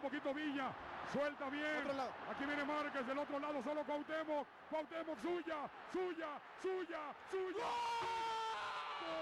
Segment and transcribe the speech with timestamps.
[0.00, 0.72] un poquito Villa.
[1.12, 1.84] Suelta bien.
[2.30, 4.46] Aquí viene Márquez del otro lado, solo Cuauhtémoc.
[4.70, 7.66] Cuauhtémoc, suya, suya, suya, suya.
[9.02, 9.20] ¡Gol!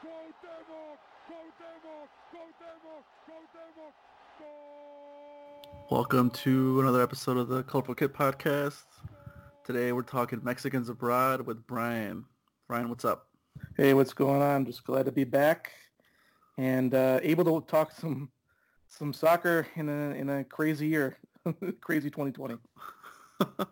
[0.00, 3.94] Cuauhtémoc, Cuauhtémoc, Cuauhtémoc, Cuauhtémoc.
[4.38, 5.88] Gol!
[5.90, 8.84] Welcome to another episode of the Colorful Kit Podcast.
[9.64, 12.26] Today we're talking Mexicans abroad with Bryan.
[12.68, 13.26] Bryan, what's up?
[13.76, 14.66] Hey, what's going on?
[14.66, 15.72] Just glad to be back
[16.58, 18.30] and uh, able to talk some
[18.88, 21.18] some soccer in a in a crazy year,
[21.80, 22.56] crazy 2020.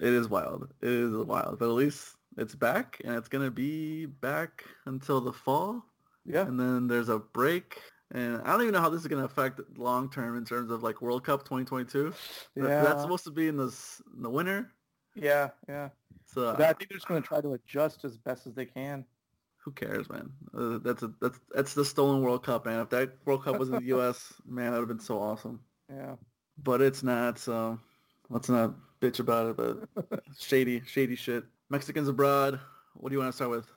[0.00, 0.72] it is wild.
[0.82, 5.32] It is wild, but at least it's back, and it's gonna be back until the
[5.32, 5.84] fall.
[6.24, 7.80] Yeah, and then there's a break,
[8.12, 10.82] and I don't even know how this is gonna affect long term in terms of
[10.82, 12.12] like World Cup 2022.
[12.56, 13.74] Yeah, that's supposed to be in the
[14.16, 14.72] in the winter.
[15.14, 15.90] Yeah, yeah.
[16.26, 19.04] So I think they're just gonna try to adjust as best as they can
[19.64, 20.30] who cares, man?
[20.56, 22.80] Uh, that's a that's that's the stolen World Cup, man.
[22.80, 25.60] If that World Cup was in the U.S., man, that would have been so awesome.
[25.88, 26.16] Yeah.
[26.62, 27.80] But it's not, so
[28.28, 29.88] let's not bitch about it.
[29.96, 31.44] But shady, shady shit.
[31.70, 32.60] Mexicans abroad.
[32.92, 33.72] What do you want to start with?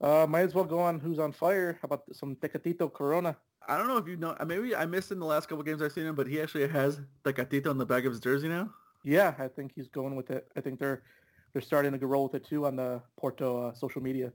[0.00, 1.78] Uh, might as well go on who's on fire.
[1.82, 3.36] How about some Tecatito Corona?
[3.68, 4.36] I don't know if you know.
[4.46, 7.00] Maybe I missed in the last couple games I've seen him, but he actually has
[7.24, 8.70] Tecatito on the back of his jersey now.
[9.04, 10.46] Yeah, I think he's going with it.
[10.56, 11.02] I think they're
[11.52, 14.32] they're starting to roll with it too on the Porto uh, social media.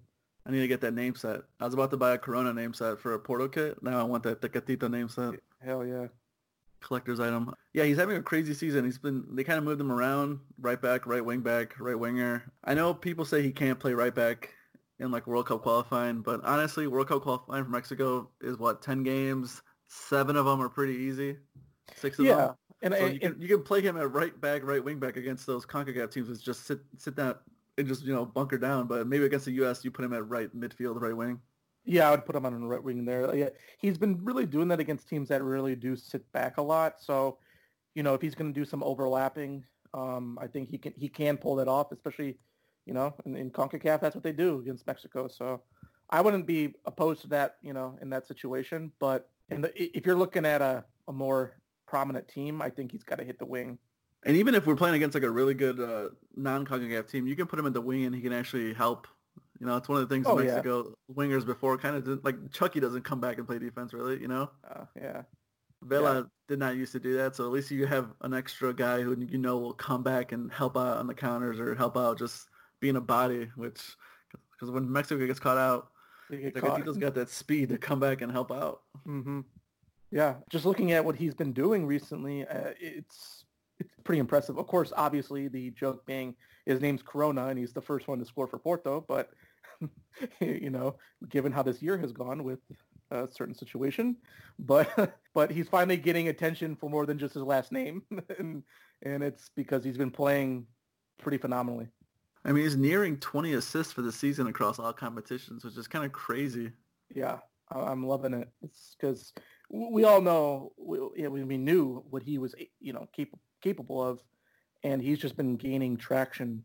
[0.48, 1.42] I need to get that name set.
[1.60, 3.84] I was about to buy a Corona name set for a Porto kit.
[3.84, 5.34] Now I want that Tecatito name set.
[5.64, 6.08] Hell yeah.
[6.80, 7.54] Collector's item.
[7.74, 8.86] Yeah, he's having a crazy season.
[8.86, 12.52] He's been they kind of moved him around, right back, right wing back, right winger.
[12.64, 14.54] I know people say he can't play right back
[15.00, 19.04] in like World Cup qualifying, but honestly, World Cup qualifying for Mexico is what ten
[19.04, 19.62] games.
[19.88, 21.38] Seven of them are pretty easy.
[21.96, 22.36] Six of yeah.
[22.36, 22.56] them.
[22.84, 25.18] And, so and you, can, you can play him at right back, right wing back
[25.18, 26.30] against those Concacaf teams.
[26.30, 27.36] Is just sit sit down
[27.78, 28.88] and just you know bunker down.
[28.88, 31.40] But maybe against the U.S., you put him at right midfield, right wing.
[31.86, 33.34] Yeah, I would put him on the right wing there.
[33.34, 36.96] Yeah, he's been really doing that against teams that really do sit back a lot.
[37.00, 37.38] So,
[37.96, 41.08] you know, if he's going to do some overlapping, um, I think he can he
[41.08, 41.92] can pull that off.
[41.92, 42.38] Especially,
[42.86, 45.28] you know, in, in Concacaf, that's what they do against Mexico.
[45.28, 45.62] So,
[46.10, 47.56] I wouldn't be opposed to that.
[47.62, 48.92] You know, in that situation.
[49.00, 51.54] But in the, if you're looking at a, a more
[51.88, 53.80] prominent team, I think he's got to hit the wing.
[54.26, 57.48] And even if we're playing against like a really good uh, non-CONCACAF team, you can
[57.48, 59.08] put him in the wing and he can actually help.
[59.60, 61.16] You know, it's one of the things oh, Mexico yeah.
[61.16, 64.20] wingers before kind of did, like Chucky doesn't come back and play defense really.
[64.22, 64.50] You know.
[64.70, 65.22] Uh, yeah.
[65.84, 66.24] Vela yeah.
[66.48, 69.16] did not used to do that, so at least you have an extra guy who
[69.30, 72.48] you know will come back and help out on the counters or help out just
[72.80, 73.50] being a body.
[73.56, 73.96] Which,
[74.52, 75.90] because when Mexico gets caught out,
[76.32, 78.82] Tecatito's got that speed to come back and help out.
[79.08, 79.42] Mm-hmm.
[80.12, 83.37] Yeah, just looking at what he's been doing recently, uh, it's
[83.80, 84.58] it's pretty impressive.
[84.58, 88.26] Of course, obviously the joke being his name's Corona and he's the first one to
[88.26, 89.32] score for Porto, but
[90.42, 90.96] you know,
[91.30, 92.60] given how this year has gone with
[93.12, 94.18] a certain situation,
[94.60, 98.04] but but he's finally getting attention for more than just his last name,
[98.40, 98.64] and
[99.04, 100.66] and it's because he's been playing
[101.20, 101.88] pretty phenomenally.
[102.46, 106.06] I mean, he's nearing 20 assists for the season across all competitions, which is kind
[106.06, 106.72] of crazy.
[107.14, 107.40] Yeah,
[107.70, 108.48] I'm loving it.
[108.62, 109.34] It's because
[109.70, 114.24] we all know we, we knew what he was, you know, capable capable of,
[114.84, 116.64] and he's just been gaining traction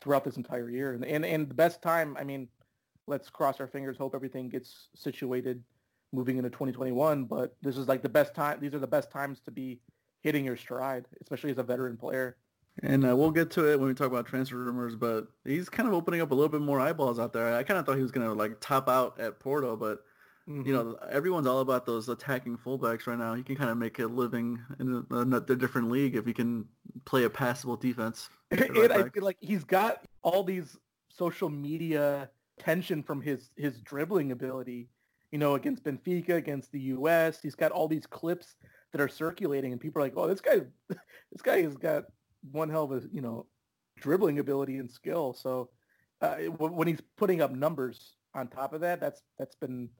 [0.00, 0.92] throughout this entire year.
[0.92, 2.48] And and, and the best time, I mean,
[3.06, 5.62] let's cross our fingers, hope everything gets situated
[6.12, 7.24] moving into 2021.
[7.24, 8.58] But this is like the best time.
[8.60, 9.80] These are the best times to be
[10.20, 12.36] hitting your stride, especially as a veteran player.
[12.82, 15.88] And uh, we'll get to it when we talk about transfer rumors, but he's kind
[15.88, 17.54] of opening up a little bit more eyeballs out there.
[17.54, 20.04] I kind of thought he was going to like top out at Porto, but
[20.48, 20.66] Mm-hmm.
[20.66, 23.34] You know, everyone's all about those attacking fullbacks right now.
[23.34, 26.32] You can kind of make a living in a, a, a different league if you
[26.32, 26.64] can
[27.04, 28.30] play a passable defense.
[28.50, 30.78] Right I feel like he's got all these
[31.10, 34.88] social media tension from his his dribbling ability.
[35.32, 38.56] You know, against Benfica, against the U.S., he's got all these clips
[38.92, 42.04] that are circulating, and people are like, "Oh, this guy, this guy has got
[42.52, 43.44] one hell of a you know
[43.98, 45.68] dribbling ability and skill." So
[46.22, 49.90] uh, when he's putting up numbers on top of that, that's that's been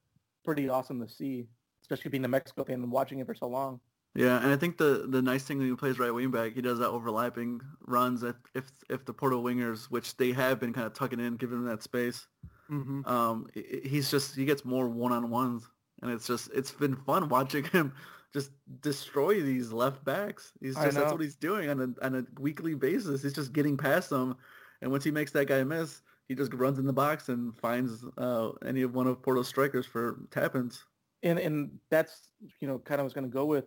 [0.45, 1.47] pretty awesome to see,
[1.83, 3.81] especially being a Mexico fan and watching it for so long.
[4.15, 6.63] Yeah, and I think the the nice thing when he plays right wing back, he
[6.63, 8.23] does that overlapping runs.
[8.23, 11.59] If if if the Porto wingers, which they have been kind of tucking in, giving
[11.59, 12.27] him that space,
[12.71, 13.07] mm-hmm.
[13.07, 15.69] um, he's just he gets more one on ones,
[16.03, 17.93] and it's just it's been fun watching him
[18.33, 20.53] just destroy these left backs.
[20.61, 23.23] He's just that's what he's doing on a on a weekly basis.
[23.23, 24.37] He's just getting past them,
[24.83, 28.05] and once he makes that guy miss, he just runs in the box and finds
[28.19, 30.85] uh, any of one of Porto's strikers for tap-ins.
[31.23, 32.29] And and that's
[32.61, 33.65] you know kind of was going to go with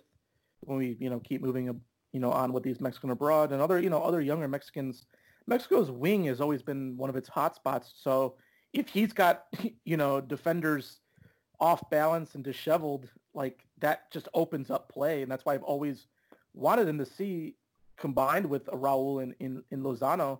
[0.61, 1.65] when we you know keep moving
[2.13, 5.05] you know on with these Mexican abroad and other you know other younger Mexicans.
[5.47, 7.93] Mexico's wing has always been one of its hot spots.
[7.97, 8.35] So
[8.73, 9.45] if he's got
[9.83, 11.01] you know defenders
[11.59, 16.07] off balance and disheveled, like that just opens up play, and that's why I've always
[16.53, 17.55] wanted them to see
[17.97, 20.39] combined with Raul in in, in Lozano,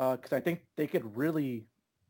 [0.00, 1.66] because uh, I think they could really,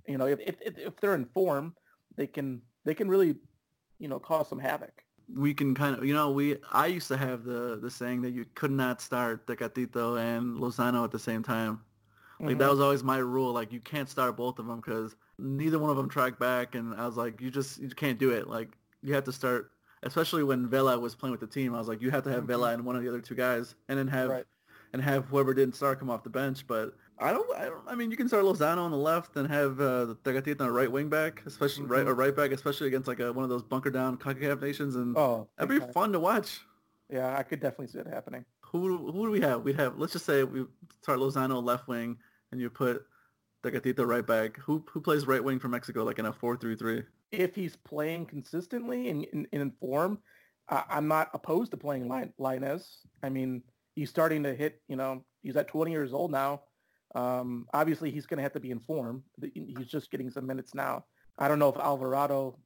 [0.07, 1.75] you know, if, if if they're in form,
[2.17, 3.35] they can they can really,
[3.99, 5.05] you know, cause some havoc.
[5.33, 8.31] We can kind of, you know, we I used to have the the saying that
[8.31, 11.81] you could not start Tecatito and Lozano at the same time.
[12.39, 12.59] Like mm-hmm.
[12.59, 13.53] that was always my rule.
[13.53, 16.95] Like you can't start both of them because neither one of them track back, and
[16.95, 18.49] I was like, you just you can't do it.
[18.49, 18.69] Like
[19.03, 19.73] you have to start,
[20.05, 21.75] especially when Vela was playing with the team.
[21.75, 22.47] I was like, you have to have mm-hmm.
[22.47, 24.45] Vela and one of the other two guys, and then have right.
[24.93, 26.67] and have whoever didn't start come off the bench.
[26.67, 27.83] But I don't, I don't.
[27.87, 30.67] I mean, you can start Lozano on the left and have uh, the Tecatito on
[30.69, 31.93] the right wing back, especially mm-hmm.
[31.93, 34.97] right or right back, especially against like a, one of those bunker down Concacaf nations,
[34.97, 36.61] and oh, that'd be fun to watch.
[37.11, 38.45] Yeah, I could definitely see it happening.
[38.63, 39.63] Who who do we have?
[39.63, 40.65] We'd have let's just say we
[41.03, 42.17] start Lozano left wing,
[42.53, 43.05] and you put
[43.63, 44.57] Tecatito right back.
[44.59, 47.03] Who who plays right wing for Mexico, like in a four three three?
[47.33, 50.19] If he's playing consistently and in, in, in, form,
[50.69, 52.33] uh, I'm not opposed to playing Line,
[53.23, 53.63] I mean,
[53.95, 54.81] he's starting to hit.
[54.89, 56.63] You know, he's at 20 years old now.
[57.15, 59.23] Um, obviously, he's going to have to be in form.
[59.55, 61.05] He's just getting some minutes now.
[61.39, 62.59] I don't know if Alvarado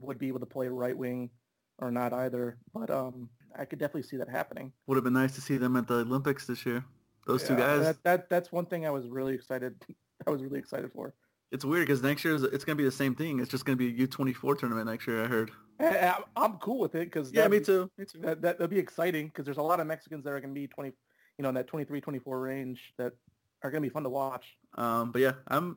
[0.00, 1.30] would be able to play right wing
[1.78, 3.28] or not either, but um,
[3.58, 4.72] I could definitely see that happening.
[4.86, 6.84] Would have been nice to see them at the Olympics this year.
[7.26, 7.80] Those yeah, two guys.
[7.82, 9.74] That, that that's one thing I was really excited.
[10.26, 11.14] I was really excited for.
[11.50, 13.38] It's weird because next year it's going to be the same thing.
[13.38, 15.22] It's just going to be a U24 tournament next year.
[15.22, 15.50] I heard.
[15.78, 17.90] I, I'm cool with it because yeah, me too.
[17.98, 18.20] Me too.
[18.20, 20.58] That that would be exciting because there's a lot of Mexicans that are going to
[20.58, 20.92] be 20,
[21.38, 23.12] you know, in that 23, 24 range that
[23.62, 24.56] are going to be fun to watch.
[24.74, 25.76] Um, but yeah, I'm.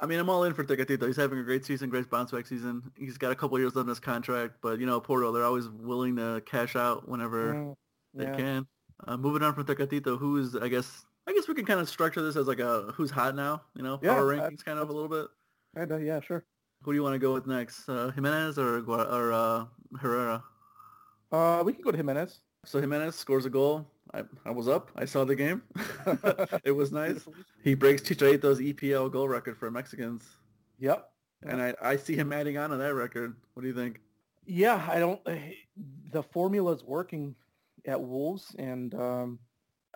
[0.00, 1.06] I mean, I'm all in for Tecatito.
[1.06, 2.82] He's having a great season, great bounce back season.
[2.98, 5.68] He's got a couple years left in his contract, but you know, Porto, they're always
[5.68, 7.76] willing to cash out whenever mm,
[8.12, 8.30] yeah.
[8.30, 8.66] they can.
[9.06, 11.88] Uh, moving on from Tecatito, who is, I guess, I guess we can kind of
[11.88, 14.90] structure this as like a who's hot now, you know, yeah, power rankings kind of
[14.90, 15.26] a little bit.
[16.02, 16.44] Yeah, sure.
[16.82, 19.64] Who do you want to go with next, uh, Jimenez or or uh,
[20.00, 20.42] Herrera?
[21.30, 22.40] Uh, we can go to Jimenez.
[22.64, 23.86] So Jimenez scores a goal.
[24.14, 24.90] I, I was up.
[24.94, 25.62] I saw the game.
[26.64, 27.26] it was nice.
[27.62, 30.22] He breaks Chicharito's EPL goal record for Mexicans.
[30.78, 31.08] Yep.
[31.42, 33.34] And I, I see him adding on to that record.
[33.54, 34.00] What do you think?
[34.46, 35.20] Yeah, I don't.
[36.12, 37.34] The formula is working
[37.86, 39.38] at Wolves, and um,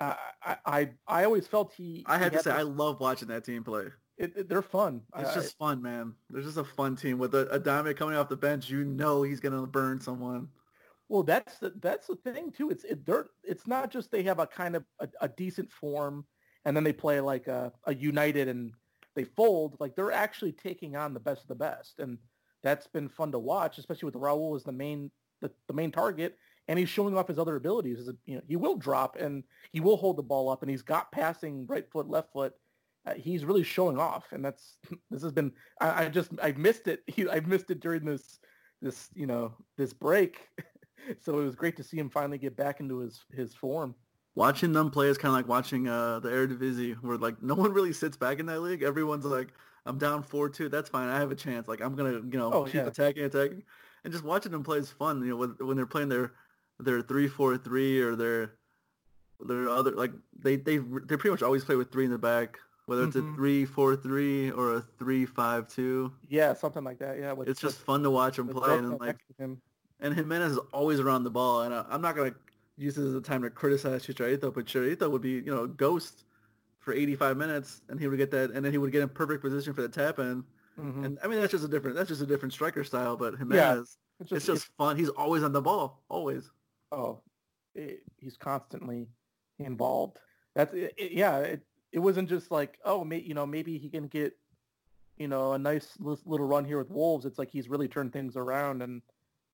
[0.00, 0.16] I,
[0.64, 2.04] I I always felt he.
[2.06, 3.84] I have to say, this, I love watching that team play.
[4.16, 5.02] It, it, they're fun.
[5.18, 6.14] It's I, just fun, man.
[6.30, 8.70] They're just a fun team with a, Adama coming off the bench.
[8.70, 10.48] You know he's gonna burn someone.
[11.08, 12.70] Well, that's the, that's the thing too.
[12.70, 16.26] It's it, they're it's not just they have a kind of a, a decent form,
[16.64, 18.72] and then they play like a, a United and
[19.14, 19.76] they fold.
[19.80, 22.18] Like they're actually taking on the best of the best, and
[22.62, 25.10] that's been fun to watch, especially with Raul as the main
[25.40, 28.00] the, the main target, and he's showing off his other abilities.
[28.00, 30.82] As you know, he will drop and he will hold the ball up, and he's
[30.82, 32.52] got passing right foot, left foot.
[33.06, 34.76] Uh, he's really showing off, and that's
[35.10, 35.52] this has been.
[35.80, 37.02] I, I just I've missed it.
[37.14, 38.38] He, I missed it during this
[38.82, 40.48] this you know this break
[41.20, 43.94] so it was great to see him finally get back into his his form.
[44.34, 47.72] Watching them play is kind of like watching uh, the Eredivisie, where like no one
[47.72, 48.82] really sits back in that league.
[48.82, 49.48] Everyone's like,
[49.86, 50.68] "I'm down four two.
[50.68, 51.08] That's fine.
[51.08, 51.68] I have a chance.
[51.68, 52.86] Like I'm gonna, you know, oh, keep yeah.
[52.86, 53.62] attacking, attacking."
[54.04, 55.20] And just watching them play is fun.
[55.22, 56.32] You know, when, when they're playing their
[56.78, 58.54] their three four three or their
[59.40, 62.58] their other like they they they pretty much always play with three in the back
[62.88, 63.34] whether it's mm-hmm.
[63.34, 66.10] a three four three or a three five two.
[66.26, 67.18] Yeah, something like that.
[67.18, 69.18] Yeah, with, it's just fun to watch them play and like
[70.00, 71.62] and Jimenez is always around the ball.
[71.62, 72.34] And I, am not gonna
[72.76, 75.68] use this as a time to criticize Chicharito, but Chicharito would be you know a
[75.68, 76.24] ghost
[76.78, 79.42] for 85 minutes, and he would get that, and then he would get in perfect
[79.42, 80.44] position for the tap in.
[80.78, 81.04] Mm-hmm.
[81.04, 83.16] And I mean that's just a different that's just a different striker style.
[83.16, 83.80] But Jimenez, yeah,
[84.20, 84.96] it's just, it's just fun.
[84.96, 86.50] He's always on the ball, always.
[86.92, 87.20] Oh,
[87.74, 89.08] it, he's constantly
[89.58, 90.18] involved.
[90.54, 91.38] That's it, yeah.
[91.38, 91.62] It,
[91.92, 94.36] it wasn't just like oh, may, you know, maybe he can get
[95.16, 97.26] you know a nice little run here with Wolves.
[97.26, 99.02] It's like he's really turned things around and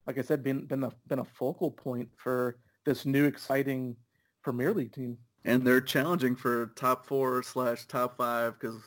[0.06, 3.96] like I said, been been a been a focal point for this new exciting
[4.42, 5.18] Premier League team.
[5.44, 8.78] And they're challenging for top four slash top five because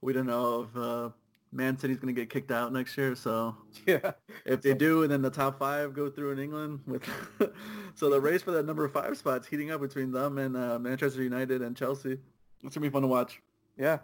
[0.00, 1.10] we don't know if uh,
[1.52, 3.14] Man City's going to get kicked out next year.
[3.14, 4.12] So yeah,
[4.44, 7.08] if they do, and then the top five go through in England with,
[7.94, 11.22] so the race for that number five spot's heating up between them and uh, Manchester
[11.22, 12.18] United and Chelsea.
[12.62, 13.40] It's gonna be fun to watch.
[13.78, 13.98] Yeah,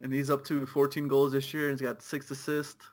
[0.00, 2.84] and he's up to 14 goals this year, and he's got six assists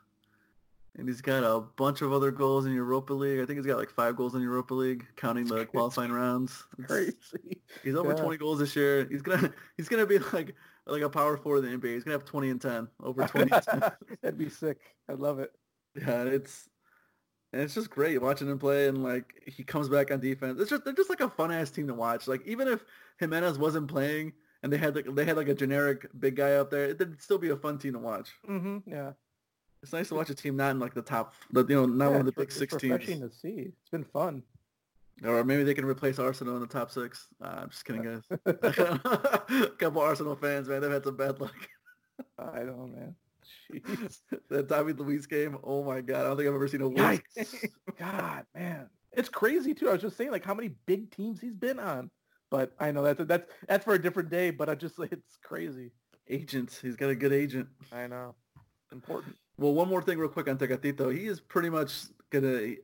[1.00, 3.40] and he's got a bunch of other goals in Europa League.
[3.40, 6.66] I think he's got like five goals in Europa League, counting the qualifying rounds.
[6.78, 7.62] It's crazy.
[7.84, 8.22] He's over yeah.
[8.22, 9.08] 20 goals this year.
[9.10, 11.94] He's gonna he's gonna be like like a power forward in the NBA.
[11.94, 13.50] He's gonna have 20 and 10 over 20.
[14.22, 14.78] That'd be sick.
[15.10, 15.52] I'd love it.
[15.96, 16.70] Yeah, it's
[17.54, 20.60] and it's just great watching him play and like he comes back on defense.
[20.60, 22.28] It's just they're just like a fun ass team to watch.
[22.28, 22.84] Like even if
[23.20, 26.70] Jimenez wasn't playing and they had like they had like a generic big guy up
[26.70, 28.32] there, it'd still be a fun team to watch.
[28.48, 28.90] Mm-hmm.
[28.90, 29.14] Yeah.
[29.82, 32.06] It's nice to watch a team not in like the top, but you know, not
[32.06, 32.92] yeah, one of the big six teams.
[32.92, 33.72] refreshing to see.
[33.82, 34.44] It's been fun.
[35.24, 37.28] Or maybe they can replace Arsenal in the top six.
[37.44, 38.24] Uh, I'm just kidding, guys.
[38.46, 38.54] a
[39.78, 41.56] couple Arsenal fans, man, they've had some bad luck.
[42.40, 43.16] I know, man.
[43.72, 44.20] Jeez.
[44.50, 47.20] that David Luiz game, oh my god, I don't think I've ever seen a worse.
[47.98, 49.90] God, man, it's crazy too.
[49.90, 52.10] I was just saying, like, how many big teams he's been on.
[52.52, 54.50] But I know that's that's that's for a different day.
[54.50, 55.92] But I just it's crazy.
[56.28, 57.68] Agents, he's got a good agent.
[57.92, 58.36] I know,
[58.92, 59.36] important.
[59.60, 61.14] Well, one more thing, real quick on Tecatito.
[61.14, 62.76] He is pretty much gonna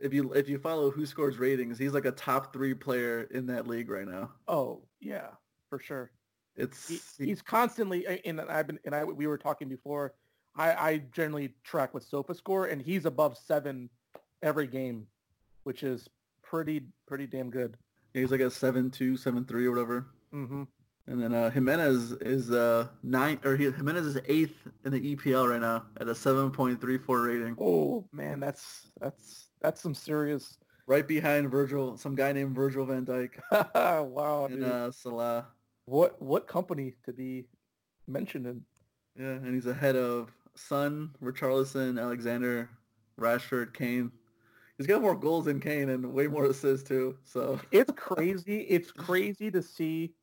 [0.00, 3.66] if you if you follow WhoScored ratings, he's like a top three player in that
[3.66, 4.30] league right now.
[4.46, 5.28] Oh yeah,
[5.68, 6.10] for sure.
[6.56, 10.14] It's he, he's constantly and I've been and I we were talking before.
[10.56, 13.88] I I generally track with SofaScore and he's above seven
[14.42, 15.06] every game,
[15.64, 16.08] which is
[16.42, 17.76] pretty pretty damn good.
[18.14, 20.06] Yeah, he's like a seven two, seven three or whatever.
[20.34, 20.64] Mm-hmm.
[21.10, 25.50] And then uh, Jimenez is uh nine or he, Jimenez is eighth in the EPL
[25.50, 27.56] right now at a seven point three four rating.
[27.60, 30.56] Oh man, that's that's that's some serious.
[30.86, 33.30] Right behind Virgil, some guy named Virgil van Dijk.
[34.08, 34.68] wow, and, dude.
[34.68, 35.48] Uh, Salah.
[35.86, 37.48] What what company to be
[38.06, 38.62] mentioned in?
[39.18, 42.70] Yeah, and he's ahead of Son, Richarlison, Alexander,
[43.18, 44.12] Rashford, Kane.
[44.78, 47.16] He's got more goals than Kane and way more assists too.
[47.24, 48.60] So it's crazy.
[48.62, 50.14] It's crazy to see.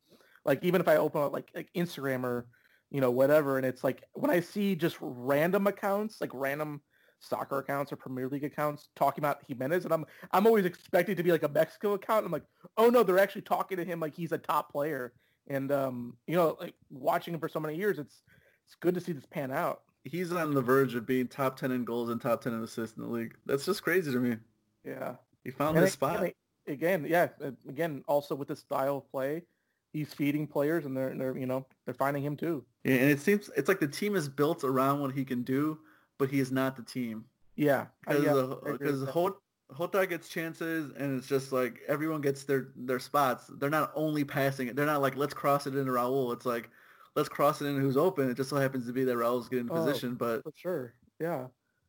[0.48, 2.46] Like even if I open up like, like Instagram or
[2.90, 6.80] you know whatever, and it's like when I see just random accounts, like random
[7.20, 11.22] soccer accounts or Premier League accounts talking about Jimenez, and I'm I'm always expecting to
[11.22, 12.24] be like a Mexico account.
[12.24, 12.46] I'm like,
[12.78, 15.12] oh no, they're actually talking to him like he's a top player.
[15.48, 18.22] And um, you know, like watching him for so many years, it's
[18.66, 19.82] it's good to see this pan out.
[20.04, 22.96] He's on the verge of being top ten in goals and top ten in assists
[22.96, 23.34] in the league.
[23.44, 24.36] That's just crazy to me.
[24.82, 26.26] Yeah, he found and his spot
[26.66, 27.04] again.
[27.06, 27.28] Yeah,
[27.68, 29.42] again, also with the style of play,
[29.98, 32.64] he's feeding players, and they're they're you know they're finding him too.
[32.84, 35.78] Yeah, and it seems it's like the team is built around what he can do,
[36.18, 37.24] but he is not the team.
[37.56, 39.36] Yeah, because yeah, because
[39.76, 43.50] Jota gets chances, and it's just like everyone gets their their spots.
[43.58, 44.76] They're not only passing it.
[44.76, 46.32] They're not like let's cross it into Raul.
[46.32, 46.70] It's like
[47.16, 48.30] let's cross it in who's open.
[48.30, 51.46] It just so happens to be that Raul's getting oh, position, but for sure, yeah,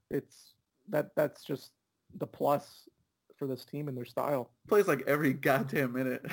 [0.10, 0.54] it's
[0.90, 1.72] that that's just
[2.16, 2.90] the plus
[3.38, 4.50] for this team and their style.
[4.68, 6.26] Plays like every goddamn minute.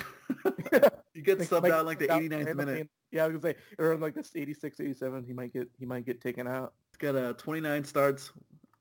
[1.16, 2.88] he gets subbed out like the 89th minute.
[3.10, 6.04] Yeah, I was gonna say, or like this 86, 87, he might get he might
[6.04, 6.74] get taken out.
[6.90, 8.30] He's got uh, 29 starts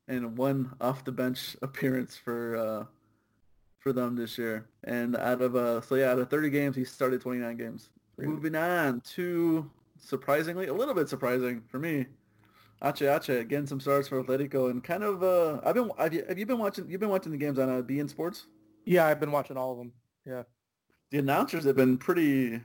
[0.07, 2.85] and one off the bench appearance for uh,
[3.79, 4.67] for them this year.
[4.83, 7.89] And out of uh, so yeah, out of 30 games, he started 29 games.
[8.17, 8.33] Really?
[8.33, 12.05] Moving on to surprisingly, a little bit surprising for me,
[12.83, 16.25] Ache Ache getting some starts for Atletico and kind of uh, I've been have you,
[16.27, 18.47] have you been watching you've been watching the games on uh, beIN Sports?
[18.85, 19.93] Yeah, I've been watching all of them.
[20.25, 20.43] Yeah.
[21.11, 22.61] The announcers have been pretty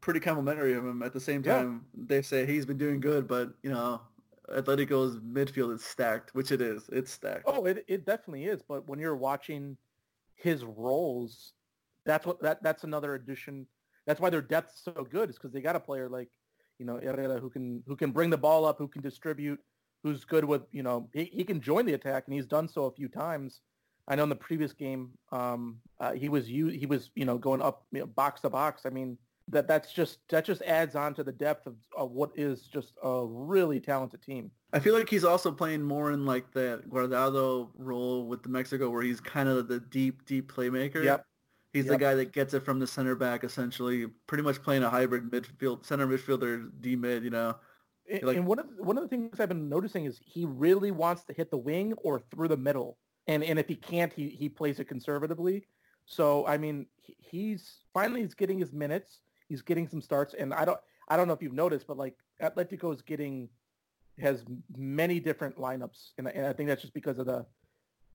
[0.00, 1.02] pretty complimentary of him.
[1.02, 2.04] At the same time, yeah.
[2.08, 4.00] they say he's been doing good, but you know,
[4.50, 6.88] Atletico's midfield is stacked, which it is.
[6.92, 7.44] It's stacked.
[7.46, 8.62] Oh, it it definitely is.
[8.62, 9.76] But when you're watching
[10.34, 11.52] his roles,
[12.04, 13.66] that's what that that's another addition.
[14.06, 15.30] That's why their depth's so good.
[15.30, 16.28] Is because they got a player like
[16.78, 19.60] you know Herrera who can who can bring the ball up, who can distribute,
[20.02, 22.86] who's good with you know he, he can join the attack, and he's done so
[22.86, 23.60] a few times.
[24.08, 27.38] I know in the previous game, um, uh, he was you he was you know
[27.38, 28.82] going up you know, box to box.
[28.84, 29.18] I mean
[29.50, 32.94] that that's just that just adds on to the depth of, of what is just
[33.02, 34.50] a really talented team.
[34.72, 38.90] I feel like he's also playing more in like the Guardado role with the Mexico,
[38.90, 41.02] where he's kind of the deep, deep playmaker.
[41.02, 41.24] Yep.
[41.72, 41.92] He's yep.
[41.92, 45.30] the guy that gets it from the center back, essentially, pretty much playing a hybrid
[45.30, 47.24] midfield, center midfielder, D mid.
[47.24, 47.56] You know.
[48.10, 50.90] And, like, and one of one of the things I've been noticing is he really
[50.90, 52.98] wants to hit the wing or through the middle,
[53.28, 55.66] and and if he can't, he he plays it conservatively.
[56.06, 60.64] So I mean, he's finally he's getting his minutes he's getting some starts, and I
[60.64, 63.48] don't I don't know if you've noticed, but like Atletico is getting
[64.20, 64.44] has
[64.76, 67.46] many different lineups, and, and I think that's just because of the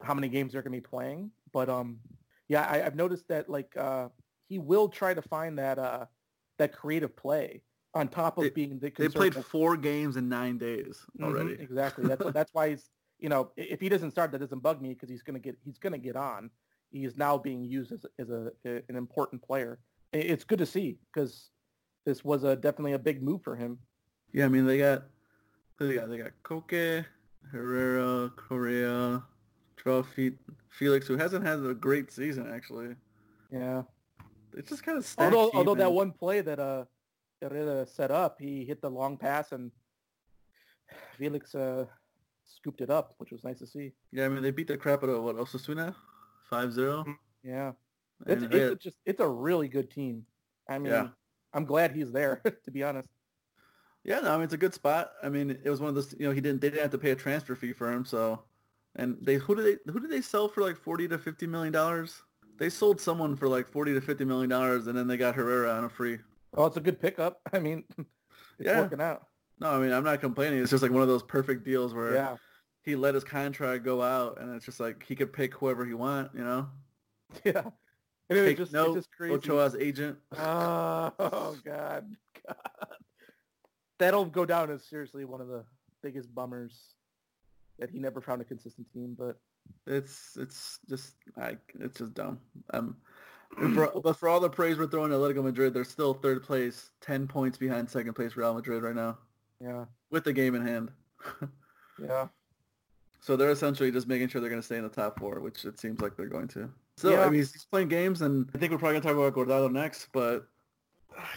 [0.02, 1.32] how many games they're going to be playing.
[1.52, 2.00] But um,
[2.48, 4.10] yeah, I, have noticed that like uh,
[4.48, 6.06] he will try to find that uh,
[6.60, 8.92] that creative play on top of being the.
[8.98, 11.54] They played four games in nine days mm-hmm, already.
[11.54, 12.08] Mm-hmm, exactly.
[12.08, 12.90] That's that's why he's
[13.20, 15.58] you know if he doesn't start, that doesn't bug me because he's going to get
[15.64, 16.50] he's going to get on.
[16.92, 19.80] He's now being used as, as a, an important player
[20.14, 21.50] it's good to see because
[22.06, 23.80] this was a definitely a big move for him.
[24.32, 25.04] Yeah, I mean they got
[25.80, 27.06] they got they got Koke,
[27.52, 29.24] Herrera, Correa,
[29.78, 30.38] Trippier,
[30.70, 32.96] Felix, who hasn't had a great season actually.
[33.52, 33.84] Yeah,
[34.56, 36.86] it's just kind of although although that one play that uh
[37.42, 39.72] Herrera set up, he hit the long pass and
[41.18, 41.86] Felix uh
[42.56, 43.94] scooped it up, which was nice to see.
[44.12, 45.96] Yeah, I mean they beat the crap out of what Osasuna,
[46.52, 46.76] 5-0.
[46.76, 47.12] Mm-hmm.
[47.44, 47.72] Yeah.
[48.26, 50.26] It's, it's just it's a really good team.
[50.70, 51.08] I mean, yeah.
[51.54, 53.10] I'm glad he's there to be honest.
[54.04, 55.12] Yeah, no, I mean it's a good spot.
[55.22, 56.14] I mean, it was one of those.
[56.18, 56.62] You know, he didn't.
[56.62, 58.44] They didn't have to pay a transfer fee for him, so.
[58.96, 61.74] And they who did they who did they sell for like forty to fifty million
[61.74, 62.22] dollars?
[62.60, 65.72] They sold someone for like forty to fifty million dollars, and then they got Herrera
[65.72, 66.20] on a free.
[66.54, 67.40] Well, it's a good pickup.
[67.54, 68.08] I mean, it's
[68.60, 68.82] yeah.
[68.82, 69.28] working out.
[69.60, 70.62] No, I mean I'm not complaining.
[70.62, 72.36] It's just like one of those perfect deals where yeah.
[72.84, 75.94] he let his contract go out, and it's just like he could pick whoever he
[75.94, 76.32] want.
[76.34, 76.70] You know.
[77.44, 77.64] Yeah.
[78.30, 79.34] And it just, no, just crazy.
[79.34, 80.18] Ochoa's agent.
[80.38, 82.16] Oh, oh God,
[82.48, 82.88] God.
[84.00, 85.64] That'll go down as seriously one of the
[86.02, 86.96] biggest bummers
[87.80, 89.16] that he never found a consistent team.
[89.18, 89.38] But
[89.88, 92.40] it's it's just I it's just dumb.
[92.74, 92.96] Um,
[93.74, 96.92] for, but for all the praise we're throwing at Atletico Madrid, they're still third place,
[97.02, 99.18] ten points behind second place Real Madrid right now.
[99.62, 99.86] Yeah.
[100.12, 100.92] With the game in hand.
[102.02, 102.28] yeah.
[103.22, 105.64] So they're essentially just making sure they're going to stay in the top four, which
[105.66, 106.70] it seems like they're going to.
[106.98, 107.22] So yeah.
[107.22, 109.72] I mean, he's playing games, and I think we're probably going to talk about Guardado
[109.72, 110.48] next, but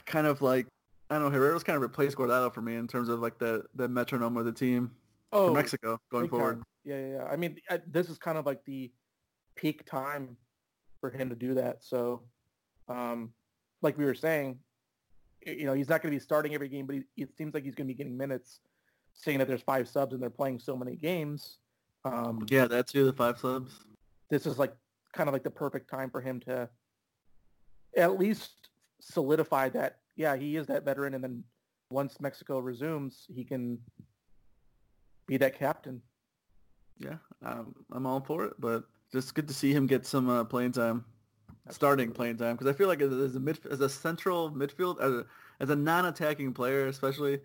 [0.05, 0.67] kind of like
[1.09, 3.65] I don't know, Herrera's kind of replaced Guardado for me in terms of like the
[3.75, 4.91] the metronome of the team
[5.33, 6.63] oh, for Mexico going forward.
[6.85, 7.25] Yeah, yeah, yeah.
[7.25, 8.91] I mean, I, this is kind of like the
[9.55, 10.37] peak time
[11.01, 11.85] for him to do that.
[11.85, 12.23] So,
[12.89, 13.33] um,
[13.83, 14.59] like we were saying,
[15.45, 17.65] you know, he's not going to be starting every game, but he, it seems like
[17.65, 18.61] he's going to be getting minutes.
[19.19, 21.59] Saying that there's five subs and they're playing so many games.
[22.05, 23.73] Um, yeah, that's you, the five subs.
[24.29, 24.75] This is like
[25.15, 26.69] kind of like the perfect time for him to
[27.97, 28.69] at least
[29.01, 30.01] solidify that.
[30.17, 31.43] Yeah, he is that veteran, and then
[31.91, 33.79] once Mexico resumes, he can
[35.27, 36.03] be that captain.
[36.99, 40.45] Yeah, um, I'm all for it, but just good to see him get some uh,
[40.45, 41.05] playing time.
[41.71, 45.13] Starting playing time, because I feel like as a mid, as a central midfield, as
[45.13, 45.27] a,
[45.61, 47.41] as a non-attacking player, especially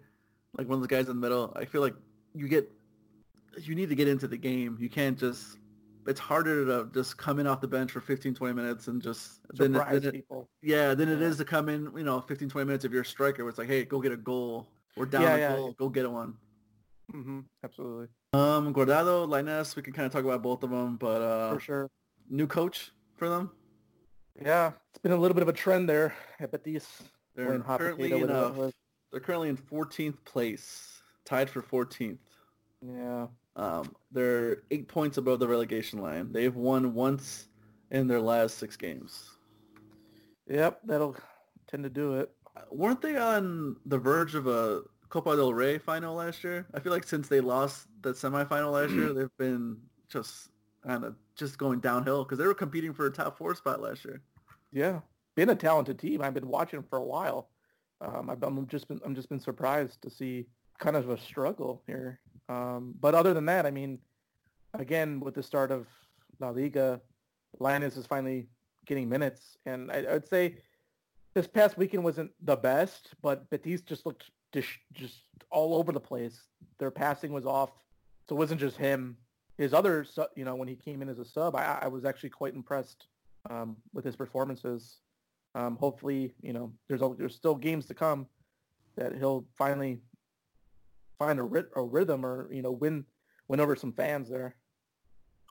[0.58, 1.96] like one of the guys in the middle, I feel like
[2.34, 2.72] you get
[3.58, 4.78] you need to get into the game.
[4.80, 5.58] You can't just
[6.08, 9.40] it's harder to just come in off the bench for 15, 20 minutes and just
[9.56, 10.50] Surprise then, then people.
[10.62, 11.16] yeah, then yeah.
[11.16, 13.44] it is to come in, you know, 15, 20 minutes if you're a striker.
[13.44, 14.68] Where it's like, hey, go get a goal.
[14.98, 15.56] We're down yeah, a yeah.
[15.56, 15.74] goal.
[15.74, 16.36] Go get one.
[17.13, 17.40] Mm-hmm.
[17.63, 18.08] Absolutely.
[18.34, 21.60] Um, Guardado, Lainez, we can kind of talk about both of them, but uh, for
[21.60, 21.90] sure,
[22.30, 23.51] new coach for them.
[24.44, 26.52] Yeah, it's been a little bit of a trend there at.
[27.36, 28.72] They're currently in a,
[29.12, 32.18] they're currently in 14th place, tied for 14th.
[32.82, 33.27] Yeah.
[33.56, 36.32] Um, they're eight points above the relegation line.
[36.32, 37.48] They've won once
[37.92, 39.32] in their last six games.
[40.50, 41.16] Yep, that'll
[41.68, 42.32] tend to do it.
[42.72, 46.66] Weren't they on the verge of a Copa del Rey final last year?
[46.74, 49.77] I feel like since they lost that semifinal last year, they've been
[50.10, 50.50] just
[50.86, 54.04] kind of just going downhill because they were competing for a top four spot last
[54.06, 54.22] year.
[54.72, 55.00] Yeah,
[55.36, 56.22] been a talented team.
[56.22, 57.50] I've been watching for a while.
[58.00, 60.48] Um, I've, I'm just been I'm just been surprised to see
[60.79, 62.20] kind of a struggle here.
[62.50, 64.00] Um, but other than that, I mean,
[64.74, 65.88] again, with the start of
[66.40, 67.00] La Liga,
[67.60, 68.48] Lainez is finally
[68.86, 69.57] getting minutes.
[69.66, 70.57] And I, I would say
[71.34, 76.00] this past weekend wasn't the best, but Betis just looked just, just all over the
[76.00, 76.42] place.
[76.79, 77.72] Their passing was off.
[78.27, 79.18] So it wasn't just him.
[79.57, 80.05] His other,
[80.36, 83.07] you know, when he came in as a sub, I, I was actually quite impressed
[83.50, 85.00] um, with his performances.
[85.56, 88.27] Um, hopefully, you know, there's a, there's still games to come
[88.96, 90.00] that he'll finally
[91.20, 93.06] find a, ry- a rhythm or you know win
[93.48, 94.56] win over some fans there.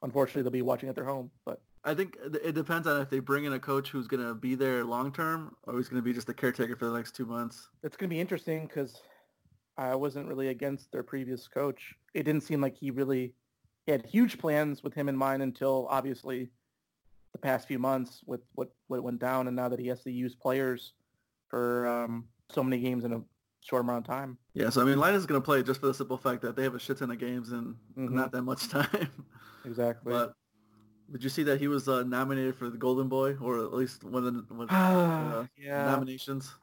[0.03, 3.20] Unfortunately, they'll be watching at their home, but I think it depends on if they
[3.20, 6.05] bring in a coach who's going to be there long term or he's going to
[6.05, 7.68] be just a caretaker for the next two months.
[7.83, 9.00] It's going to be interesting because
[9.79, 11.94] I wasn't really against their previous coach.
[12.12, 13.35] It didn't seem like he really
[13.88, 16.50] had huge plans with him in mind until obviously
[17.32, 20.10] the past few months with what, what went down and now that he has to
[20.10, 20.94] use players
[21.48, 23.20] for um, so many games in a
[23.60, 24.38] short amount of time.
[24.54, 26.56] Yeah, so I mean, Lainez is going to play just for the simple fact that
[26.56, 28.14] they have a shit ton of games and mm-hmm.
[28.14, 29.10] not that much time.
[29.64, 30.12] Exactly.
[30.12, 30.34] But
[31.12, 34.04] did you see that he was uh, nominated for the Golden Boy, or at least
[34.04, 35.84] one of the, one, uh, yeah.
[35.86, 36.54] nominations?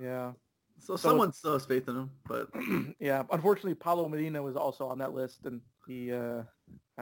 [0.00, 0.32] Yeah.
[0.78, 2.48] So, so someone still has faith in him, but
[3.00, 6.42] yeah, unfortunately, Pablo Medina was also on that list, and he, uh,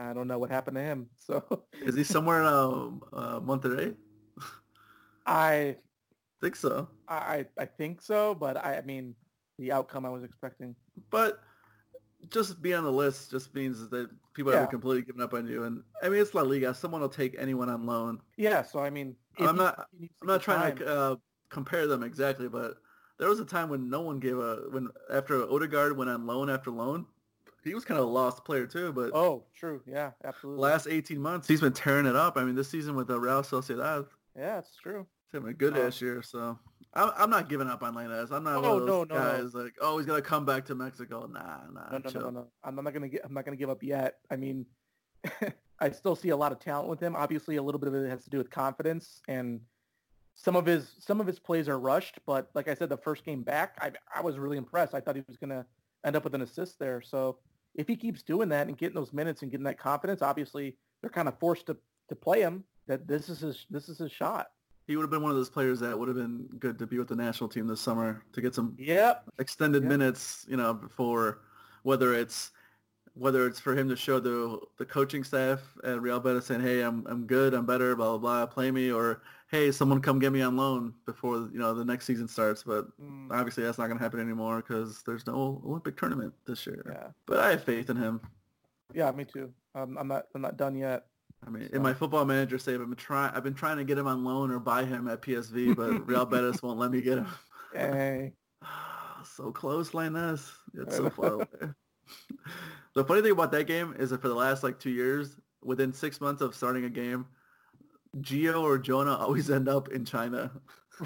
[0.09, 1.07] I don't know what happened to him.
[1.17, 3.95] So is he somewhere in uh, uh, Monterrey?
[5.25, 5.77] I
[6.41, 6.89] think so.
[7.07, 9.15] I I think so, but I, I mean,
[9.59, 10.75] the outcome I was expecting.
[11.09, 11.39] But
[12.29, 14.59] just be on the list just means that people yeah.
[14.59, 15.63] haven't completely given up on you.
[15.63, 16.73] And I mean, it's La Liga.
[16.73, 18.19] Someone will take anyone on loan.
[18.37, 18.63] Yeah.
[18.63, 19.87] So I mean, I'm not.
[20.21, 20.77] I'm not trying time.
[20.77, 21.15] to uh,
[21.49, 22.75] compare them exactly, but
[23.19, 26.49] there was a time when no one gave a when after Odegaard went on loan
[26.49, 27.05] after loan.
[27.63, 30.61] He was kind of a lost player too, but oh, true, yeah, absolutely.
[30.61, 32.37] Last 18 months, he's been tearing it up.
[32.37, 34.07] I mean, this season with the Real Sociedad.
[34.35, 35.05] Yeah, it's true.
[35.25, 36.57] He's having a good um, last year, so
[36.93, 38.31] I'm, I'm not giving up on Lainez.
[38.31, 39.61] I'm not oh, one of those no, guys no.
[39.61, 41.27] like, oh, he's gonna come back to Mexico.
[41.31, 41.91] Nah, nah.
[41.91, 42.47] No, no, no, no, no.
[42.63, 43.21] I'm not gonna get.
[43.23, 44.15] I'm not gonna give up yet.
[44.31, 44.65] I mean,
[45.79, 47.15] I still see a lot of talent with him.
[47.15, 49.61] Obviously, a little bit of it has to do with confidence and
[50.35, 53.23] some of his some of his plays are rushed, but like I said, the first
[53.23, 54.93] game back, I I was really impressed.
[54.93, 55.65] I thought he was gonna
[56.05, 57.01] end up with an assist there.
[57.01, 57.37] So
[57.75, 61.09] if he keeps doing that and getting those minutes and getting that confidence, obviously they're
[61.09, 61.77] kind of forced to
[62.09, 62.63] to play him.
[62.87, 64.51] That this is his this is his shot.
[64.87, 66.97] He would have been one of those players that would have been good to be
[66.97, 69.23] with the national team this summer to get some yep.
[69.39, 69.89] extended yep.
[69.89, 71.41] minutes, you know, before
[71.83, 72.51] whether it's
[73.13, 76.81] whether it's for him to show the the coaching staff at Real Betis saying, "Hey,
[76.81, 80.31] I'm I'm good, I'm better, blah blah blah, play me," or "Hey, someone come get
[80.31, 83.31] me on loan before you know the next season starts." But mm.
[83.31, 86.83] obviously, that's not going to happen anymore because there's no Olympic tournament this year.
[86.89, 87.07] Yeah.
[87.25, 88.21] But I have faith in him.
[88.93, 89.51] Yeah, me too.
[89.75, 91.05] Um, I'm not I'm not done yet.
[91.45, 91.75] I mean, so.
[91.75, 93.33] in my football manager save, I've been trying.
[93.33, 96.25] I've been trying to get him on loan or buy him at PSV, but Real
[96.25, 97.27] Betis won't let me get him.
[97.73, 98.33] Hey.
[99.25, 100.49] so close, Lainez.
[100.73, 101.45] It's so far away.
[102.95, 105.93] The funny thing about that game is that for the last like two years, within
[105.93, 107.25] six months of starting a game,
[108.17, 110.51] Gio or Jonah always end up in China.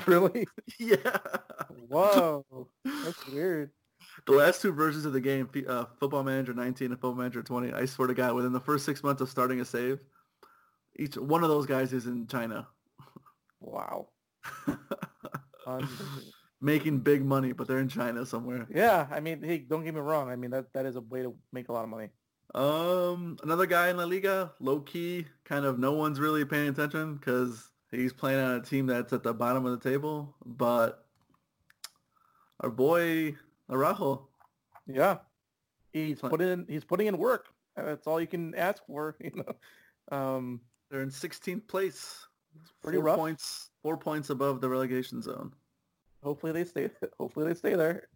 [0.08, 0.46] Really?
[0.78, 1.18] yeah.
[1.88, 2.46] Whoa,
[2.84, 3.72] that's weird.
[4.26, 7.72] The last two versions of the game, uh, Football Manager 19 and Football Manager 20,
[7.72, 10.00] I swear to God, within the first six months of starting a save,
[10.98, 12.68] each one of those guys is in China.
[13.62, 14.10] Wow.
[16.66, 18.68] making big money, but they're in China somewhere.
[18.74, 20.30] Yeah, I mean, hey, don't get me wrong.
[20.30, 22.10] I mean, that that is a way to make a lot of money.
[22.56, 27.16] Um, another guy in La Liga, low key, kind of no one's really paying attention
[27.16, 30.36] because he's playing on a team that's at the bottom of the table.
[30.44, 31.06] But
[32.62, 33.36] our boy
[33.70, 34.28] Araujo,
[34.88, 35.18] yeah,
[35.94, 37.48] he's put in he's putting in work.
[37.76, 40.18] That's all you can ask for, you know.
[40.18, 42.26] Um, they're in 16th place,
[42.82, 43.18] pretty four rough.
[43.18, 45.52] points, four points above the relegation zone.
[46.26, 46.90] Hopefully they stay.
[47.20, 48.08] Hopefully they stay there.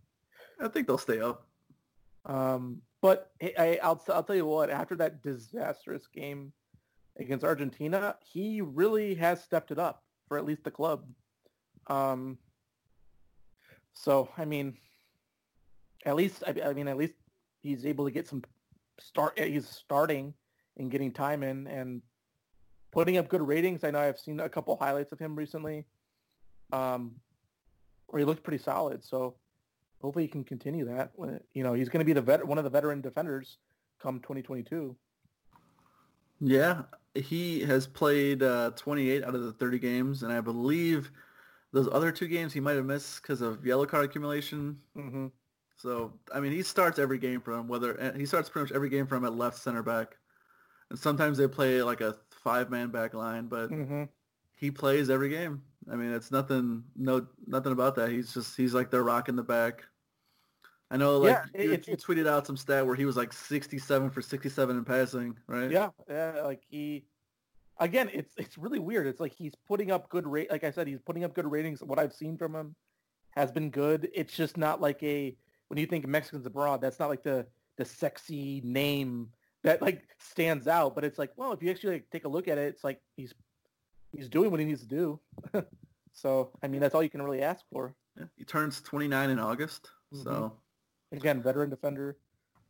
[0.59, 1.45] I think they'll stay up.
[2.25, 4.69] Um, but I, I'll I'll tell you what.
[4.69, 6.51] After that disastrous game
[7.17, 11.05] against Argentina, he really has stepped it up for at least the club.
[11.87, 12.39] Um,
[13.93, 14.75] so I mean,
[16.05, 17.13] at least I, I mean at least
[17.61, 18.43] he's able to get some
[18.99, 19.39] start.
[19.39, 20.33] He's starting
[20.77, 22.01] and getting time in and
[22.91, 23.83] putting up good ratings.
[23.83, 25.85] I know I've seen a couple highlights of him recently.
[26.73, 27.15] Um,
[28.09, 29.03] where he looked pretty solid.
[29.03, 29.35] So
[30.01, 31.11] hopefully he can continue that.
[31.53, 33.57] You know, he's going to be the vet, one of the veteran defenders
[34.01, 34.95] come 2022.
[36.41, 36.83] Yeah,
[37.15, 41.11] he has played uh, 28 out of the 30 games, and I believe
[41.73, 44.77] those other two games he might have missed because of yellow card accumulation.
[44.97, 45.27] Mm-hmm.
[45.75, 47.67] So I mean, he starts every game for him.
[47.67, 50.17] Whether he starts pretty much every game for him at left center back,
[50.89, 54.03] and sometimes they play like a five man back line, but mm-hmm.
[54.55, 55.61] he plays every game.
[55.91, 58.09] I mean, it's nothing, no, nothing about that.
[58.09, 59.83] He's just, he's like the rock in the back.
[60.91, 64.09] I know, like yeah, you, you, tweeted out some stat where he was like 67
[64.09, 65.69] for 67 in passing, right?
[65.69, 66.41] Yeah, yeah.
[66.43, 67.05] Like he,
[67.79, 69.05] again, it's it's really weird.
[69.05, 70.49] It's like he's putting up good rate.
[70.49, 71.83] Like I said, he's putting up good ratings.
[71.83, 72.75] What I've seen from him
[73.31, 74.09] has been good.
[74.15, 75.35] It's just not like a
[75.67, 76.81] when you think Mexicans abroad.
[76.81, 77.45] That's not like the
[77.77, 79.29] the sexy name
[79.63, 80.95] that like stands out.
[80.95, 82.99] But it's like, well, if you actually like, take a look at it, it's like
[83.15, 83.35] he's
[84.15, 85.19] he's doing what he needs to do.
[86.13, 87.95] so I mean, that's all you can really ask for.
[88.17, 89.89] Yeah, he turns 29 in August.
[90.13, 90.23] Mm-hmm.
[90.23, 90.53] So
[91.11, 92.17] again, veteran defender.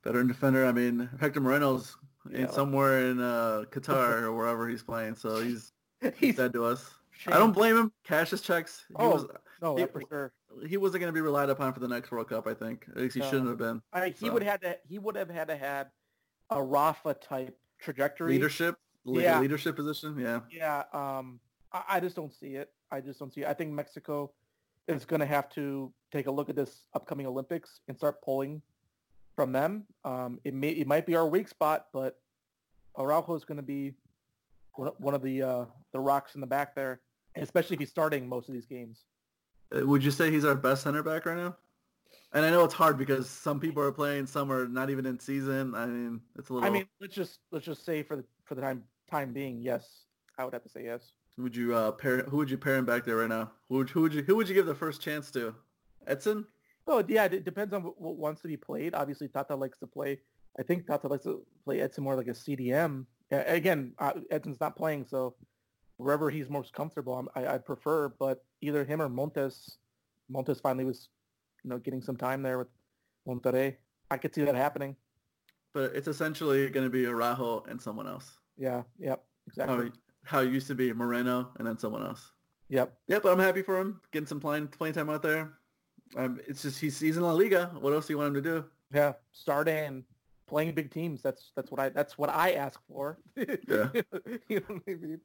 [0.03, 0.65] Veteran defender.
[0.65, 1.97] I mean, Hector Moreno's
[2.29, 5.15] yeah, in somewhere in uh, Qatar or wherever he's playing.
[5.15, 5.71] So he's
[6.15, 6.89] he's dead to us.
[7.11, 7.33] Shame.
[7.33, 7.91] I don't blame him.
[8.05, 8.85] Cash his checks.
[8.87, 9.25] He oh, was,
[9.61, 10.31] no, he, for sure.
[10.65, 12.47] He wasn't going to be relied upon for the next World Cup.
[12.47, 13.29] I think at least he no.
[13.29, 13.81] shouldn't have been.
[13.91, 14.33] I, he so.
[14.33, 14.77] would have had to.
[14.87, 15.87] He would have had to had
[16.49, 18.33] a Rafa type trajectory.
[18.33, 18.75] Leadership.
[19.17, 19.39] Yeah.
[19.39, 20.17] Leadership position.
[20.19, 20.41] Yeah.
[20.51, 20.83] Yeah.
[20.93, 21.39] Um,
[21.71, 22.71] I, I just don't see it.
[22.91, 23.47] I just don't see it.
[23.47, 24.31] I think Mexico
[24.87, 28.61] is going to have to take a look at this upcoming Olympics and start pulling
[29.35, 29.83] from them.
[30.03, 32.19] Um, it may it might be our weak spot, but
[32.97, 33.93] Araujo is going to be
[34.75, 37.01] one of the uh, the rocks in the back there,
[37.35, 39.05] especially if he's starting most of these games.
[39.75, 41.55] Uh, would you say he's our best center back right now?
[42.33, 45.19] And I know it's hard because some people are playing, some are not even in
[45.19, 45.73] season.
[45.73, 46.67] I mean, it's a little.
[46.67, 50.03] I mean, let's just let's just say for the for the time time being, yes,
[50.37, 51.11] I would have to say yes.
[51.35, 52.23] Who would you uh, pair?
[52.23, 53.51] Who would you pair him back there right now?
[53.69, 55.55] Who would, who would you who would you give the first chance to?
[56.05, 56.45] Edson?
[56.87, 58.93] Oh yeah, it depends on what, wants to be played.
[58.93, 60.19] Obviously, Tata likes to play.
[60.59, 63.05] I think Tata likes to play Edson more like a CDM.
[63.31, 65.35] again, uh, Edson's not playing, so
[65.97, 68.09] wherever he's most comfortable, I, I prefer.
[68.09, 69.77] But either him or Montes.
[70.29, 71.09] Montes finally was,
[71.63, 72.67] you know, getting some time there with
[73.27, 73.77] Monterrey.
[74.11, 74.95] I could see that happening.
[75.73, 78.38] But it's essentially going to be Araujo and someone else.
[78.59, 78.83] Yeah.
[78.99, 79.23] Yep.
[79.47, 79.87] Exactly.
[79.87, 82.31] Oh, how it used to be Moreno and then someone else.
[82.69, 82.93] Yep.
[83.07, 85.53] Yep, but I'm happy for him getting some playing playing time out there.
[86.15, 87.71] Um, it's just he's, he's in La Liga.
[87.79, 88.65] What else do you want him to do?
[88.93, 90.03] Yeah, starting
[90.47, 91.21] playing big teams.
[91.21, 93.19] That's that's what I that's what I ask for.
[93.35, 93.45] yeah.
[94.47, 95.21] you know I mean?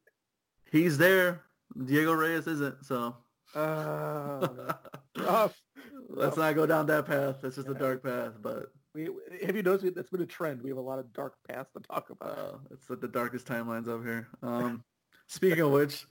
[0.71, 1.43] He's there.
[1.85, 3.17] Diego Reyes isn't, so.
[3.55, 4.47] Uh,
[5.19, 5.61] rough.
[6.09, 7.37] Let's not go down that path.
[7.43, 7.75] That's just yeah.
[7.75, 8.73] a dark path, but.
[8.95, 9.09] We,
[9.45, 10.63] have you noticed that's been a trend?
[10.63, 12.39] We have a lot of dark paths to talk about.
[12.39, 14.29] Uh, it's the, the darkest timelines up here.
[14.43, 14.85] Um,
[15.27, 16.07] speaking of which,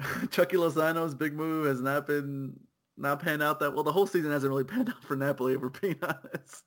[0.30, 2.58] Chucky Lozano's big move has not been
[2.96, 3.84] not panned out that well.
[3.84, 6.64] The whole season hasn't really panned out for Napoli, if we're being honest.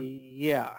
[0.00, 0.72] yeah.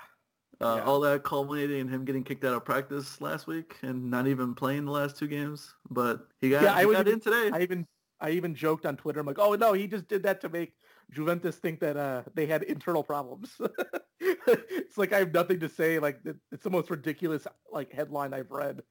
[0.59, 0.83] Uh, yeah.
[0.83, 4.53] All that culminating in him getting kicked out of practice last week and not even
[4.53, 5.73] playing the last two games.
[5.89, 7.49] But he got, yeah, he I got even, in today.
[7.51, 7.87] I even
[8.19, 9.21] I even joked on Twitter.
[9.21, 10.73] I'm like, oh no, he just did that to make
[11.13, 13.59] Juventus think that uh, they had internal problems.
[14.19, 15.99] it's like I have nothing to say.
[15.99, 16.19] Like
[16.51, 18.81] it's the most ridiculous like headline I've read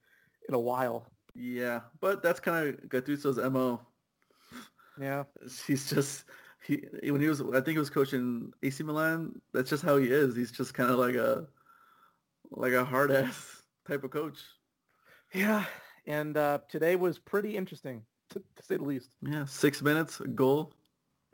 [0.47, 1.07] in a while.
[1.33, 3.81] Yeah, but that's kind of Gattuso's mo.
[4.99, 5.23] Yeah,
[5.65, 6.25] he's just
[6.63, 9.41] he when he was I think he was coaching AC Milan.
[9.53, 10.35] That's just how he is.
[10.35, 11.47] He's just kind of like a
[12.51, 14.39] like a hard ass type of coach.
[15.33, 15.65] Yeah,
[16.05, 19.15] and uh, today was pretty interesting to, to, say the least.
[19.21, 20.73] Yeah, six minutes, a goal.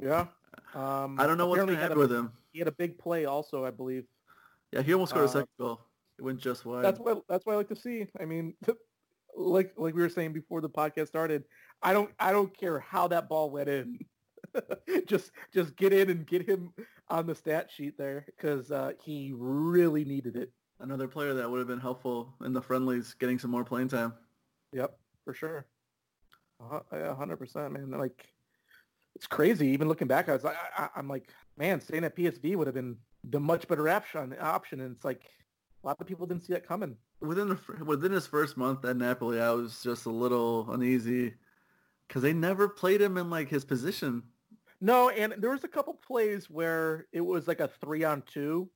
[0.02, 0.28] Yeah.
[0.74, 2.32] Um, I don't know what's going to happen with him.
[2.52, 4.06] He had a big play also, I believe.
[4.72, 5.82] Yeah, he almost scored uh, a second goal.
[6.20, 6.84] It went just wide.
[6.84, 8.08] That's what that's what I like to see.
[8.20, 8.54] I mean,
[9.36, 11.44] like like we were saying before the podcast started,
[11.82, 14.00] I don't I don't care how that ball went in.
[15.08, 16.74] just just get in and get him
[17.10, 20.52] on the stat sheet there because uh, he really needed it.
[20.80, 24.14] Another player that would have been helpful in the friendlies, getting some more playing time.
[24.74, 25.66] Yep, for sure.
[26.92, 27.92] A hundred percent, man.
[27.92, 28.28] Like
[29.18, 29.68] it's crazy.
[29.70, 31.28] Even looking back, I was like, I, am like,
[31.58, 34.36] man, staying at PSV would have been the much better option.
[34.40, 35.24] Option, and it's like
[35.84, 36.96] a lot of people didn't see that coming.
[37.20, 41.34] Within the within his first month at Napoli, I was just a little uneasy
[42.08, 44.22] because they never played him in like his position.
[44.82, 48.70] No, and there was a couple plays where it was like a three on two.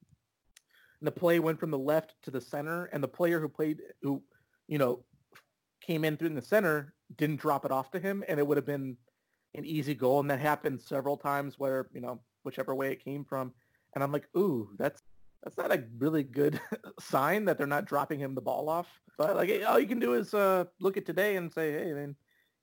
[1.00, 3.78] And the play went from the left to the center, and the player who played,
[4.02, 4.24] who,
[4.68, 5.04] you know,
[5.86, 8.66] came in through the center, didn't drop it off to him, and it would have
[8.66, 8.98] been
[9.56, 10.20] an easy goal.
[10.20, 13.54] And that happened several times where, you know, whichever way it came from.
[13.96, 15.02] And I'm like, ooh, that's
[15.44, 16.62] that's not a really good
[17.00, 18.88] sign that they're not dropping him the ball off.
[19.18, 22.16] But like, all you can do is uh, look at today and say, hey, man,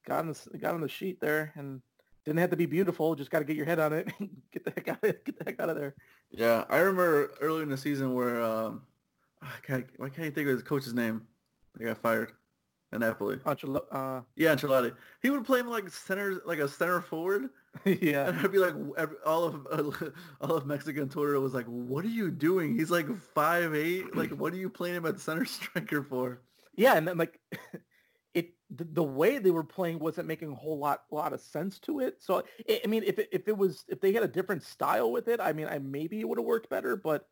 [0.07, 1.83] got on the got on the sheet there, and
[2.25, 3.15] didn't have to be beautiful.
[3.15, 4.09] Just got to get your head on it.
[4.53, 5.95] get the heck out of get the heck out of there.
[6.31, 8.83] Yeah, I remember earlier in the season where um,
[9.43, 11.23] I can't, why can't think of his coach's name?
[11.79, 12.33] He got fired
[12.93, 13.37] in Napoli.
[13.37, 13.85] Ancelotti.
[13.91, 14.95] Uh, yeah, Ancelotti.
[15.23, 17.51] He would play him like center, like a center forward.
[17.85, 21.67] yeah, and I'd be like, every, all of uh, all of Mexican Twitter was like,
[21.67, 22.77] "What are you doing?
[22.77, 24.17] He's like five eight.
[24.17, 26.41] Like, what are you playing him at center striker for?"
[26.77, 27.41] Yeah, and then like
[28.35, 31.79] it the, the, way they were playing wasn't making a whole lot lot of sense
[31.81, 32.17] to it.
[32.21, 35.13] So it, I mean, if it, if it was if they had a different style
[35.13, 36.97] with it, I mean, I maybe it would have worked better.
[36.97, 37.27] But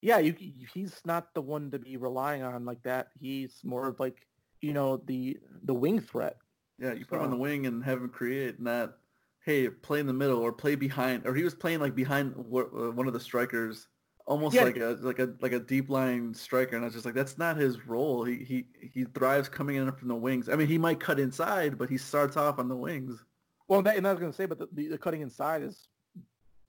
[0.00, 0.34] yeah, you,
[0.72, 3.08] he's not the one to be relying on like that.
[3.18, 4.26] He's more of like
[4.60, 6.36] you know the the wing threat.
[6.78, 7.16] Yeah, you put so.
[7.16, 8.96] him on the wing and have him create, and not
[9.44, 11.26] hey play in the middle or play behind.
[11.26, 13.88] Or he was playing like behind uh, one of the strikers
[14.30, 14.62] almost yeah.
[14.62, 17.36] like a like a like a deep line striker, and I was just like, that's
[17.36, 18.24] not his role.
[18.24, 20.48] He he he thrives coming in from the wings.
[20.48, 23.22] I mean, he might cut inside, but he starts off on the wings.
[23.68, 25.86] Well, that, and I was going to say, but the, the, the, cutting inside is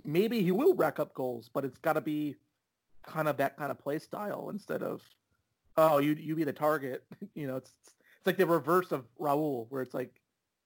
[0.05, 2.35] maybe he will rack up goals, but it's got to be
[3.03, 5.01] kind of that kind of play style instead of
[5.77, 7.03] oh you you be the target.
[7.35, 10.13] you know, it's it's like the reverse of Raul, where it's like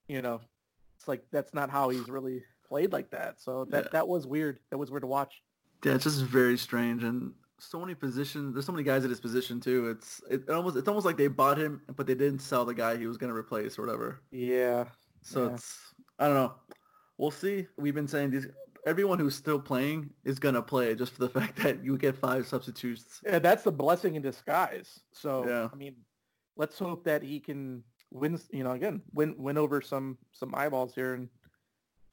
[0.07, 0.41] you know,
[0.97, 3.41] it's like that's not how he's really played like that.
[3.41, 3.89] So that yeah.
[3.93, 4.59] that was weird.
[4.69, 5.41] That was weird to watch.
[5.83, 8.53] Yeah, it's just very strange and so many positions.
[8.53, 9.89] There's so many guys at his position too.
[9.89, 12.97] It's it almost it's almost like they bought him, but they didn't sell the guy
[12.97, 14.21] he was going to replace or whatever.
[14.31, 14.85] Yeah.
[15.21, 15.53] So yeah.
[15.53, 16.53] it's I don't know.
[17.17, 17.67] We'll see.
[17.77, 18.47] We've been saying these.
[18.85, 22.47] Everyone who's still playing is gonna play just for the fact that you get five
[22.47, 23.21] substitutes.
[23.25, 24.99] Yeah, that's the blessing in disguise.
[25.11, 25.69] So yeah.
[25.71, 25.95] I mean,
[26.55, 28.39] let's hope that he can win.
[28.51, 31.29] You know, again, win win over some some eyeballs here and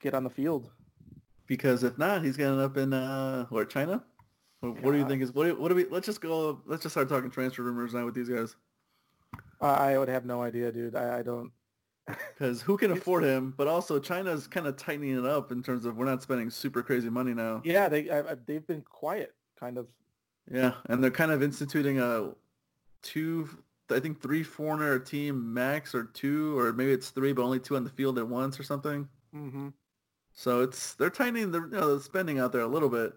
[0.01, 0.71] get on the field
[1.47, 4.03] because if not, he's gonna end up in uh, what China.
[4.61, 5.45] What, what do you think is what?
[5.45, 5.85] Do, what do we?
[5.87, 6.61] Let's just go.
[6.67, 8.57] Let's just start talking transfer rumors now with these guys.
[9.61, 10.97] I would have no idea, dude.
[10.97, 11.51] I, I don't.
[12.07, 13.55] Because who can afford him?
[13.57, 16.83] But also, China's kind of tightening it up in terms of we're not spending super
[16.83, 17.63] crazy money now.
[17.65, 19.87] Yeah, they I, they've been quiet, kind of.
[20.51, 22.33] Yeah, and they're kind of instituting a
[23.03, 23.49] two,
[23.91, 27.77] I think three foreigner team max or two, or maybe it's three, but only two
[27.77, 29.09] on the field at once or something.
[29.35, 29.69] Mm-hmm.
[30.33, 33.13] So it's they're tightening the, you know, the spending out there a little bit,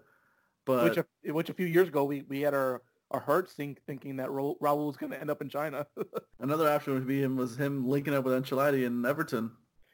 [0.64, 3.80] but which a, which a few years ago we, we had our our hearts think,
[3.86, 5.86] thinking that Raul, Raul was going to end up in China.
[6.40, 9.50] Another option would be him was him linking up with Ancelotti in Everton.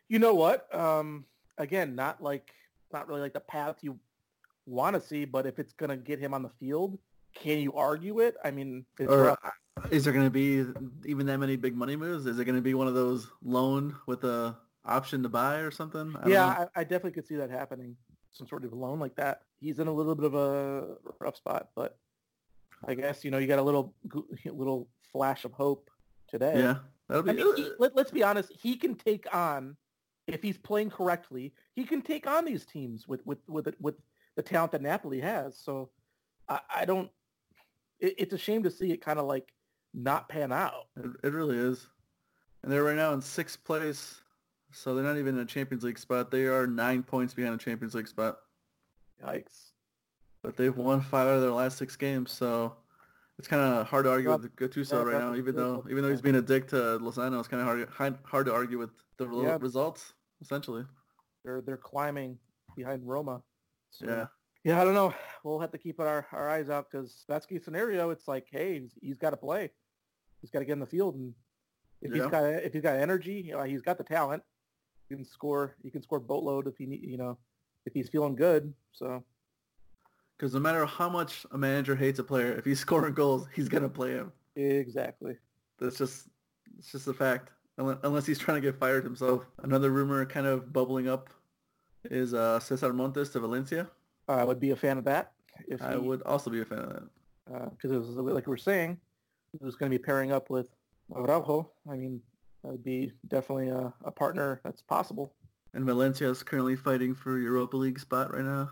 [0.09, 0.75] You know what?
[0.75, 1.25] Um,
[1.59, 2.53] again, not like
[2.92, 3.98] not really like the path you
[4.66, 6.98] want to see, but if it's going to get him on the field,
[7.35, 8.37] can you argue it?
[8.44, 9.37] I mean, or
[9.90, 10.64] Is there going to be
[11.07, 12.27] even that many big money moves?
[12.27, 15.70] Is it going to be one of those loan with a option to buy or
[15.70, 16.14] something?
[16.22, 17.96] I yeah, I, I, definitely could see that happening.
[18.31, 19.42] Some sort of loan like that.
[19.61, 21.98] He's in a little bit of a rough spot, but
[22.85, 23.95] I guess you know you got a little
[24.45, 25.90] little flash of hope
[26.29, 26.55] today.
[26.57, 26.77] Yeah,
[27.09, 27.31] that'll be.
[27.31, 28.53] I mean, he, let, let's be honest.
[28.61, 29.77] He can take on
[30.27, 31.53] if he's playing correctly.
[31.75, 33.95] He can take on these teams with with with with
[34.37, 35.57] the talent that Napoli has.
[35.59, 35.90] So
[36.49, 37.11] I, I don't.
[38.01, 39.53] It, it's a shame to see it kind of like
[39.95, 40.88] not pan out.
[40.97, 41.87] It, it really is.
[42.62, 44.21] And they're right now in sixth place.
[44.73, 46.31] So they're not even in a Champions League spot.
[46.31, 48.38] They are nine points behind a Champions League spot.
[49.23, 49.72] Yikes.
[50.43, 52.75] But they've won five out of their last six games, so
[53.39, 55.35] it's kind of hard to argue with Gattuso right now.
[55.35, 58.47] Even though even though he's being a dick to Lozano, it's kind of hard hard
[58.47, 60.85] to argue with the results essentially.
[61.45, 62.39] They're they're climbing
[62.77, 63.43] behind Roma.
[63.91, 64.07] So.
[64.07, 64.27] Yeah.
[64.65, 65.13] Yeah, I don't know.
[65.43, 68.11] We'll have to keep our, our eyes out because that's the scenario.
[68.11, 69.73] It's like, hey, he's, he's got to play.
[70.41, 71.35] He's got to get in the field, and
[72.01, 72.23] if yeah.
[72.23, 74.41] he's got if he's got energy, you know, he's got the talent.
[75.09, 75.75] He can score.
[75.83, 77.39] He can score boatload if he need, you know,
[77.87, 78.73] if he's feeling good.
[78.93, 79.25] So.
[80.43, 83.69] Because no matter how much a manager hates a player, if he's scoring goals, he's
[83.69, 84.33] gonna play him.
[84.57, 85.37] Exactly.
[85.79, 86.27] That's just
[86.77, 87.51] it's just a fact.
[87.79, 89.47] Unless he's trying to get fired himself.
[89.63, 91.31] Another rumor kind of bubbling up
[92.11, 93.89] is uh, Cesar Montes to Valencia.
[94.27, 95.31] I would be a fan of that.
[95.69, 97.71] If I he, would also be a fan of that.
[97.71, 98.99] Because uh, it was like we were saying,
[99.55, 100.75] it was going to be pairing up with
[101.15, 101.71] Araujo.
[101.89, 102.21] I mean,
[102.65, 105.33] that would be definitely a, a partner that's possible.
[105.73, 108.71] And Valencia is currently fighting for Europa League spot right now,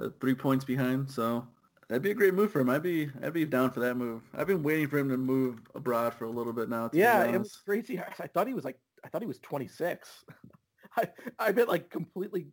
[0.00, 1.10] Uh, three points behind.
[1.10, 1.46] So
[1.88, 2.70] that'd be a great move for him.
[2.70, 4.22] I'd be I'd be down for that move.
[4.34, 6.90] I've been waiting for him to move abroad for a little bit now.
[6.92, 8.00] yeah, it was crazy.
[8.00, 10.24] I thought he was like I thought he was 26.
[10.96, 12.48] I I been like completely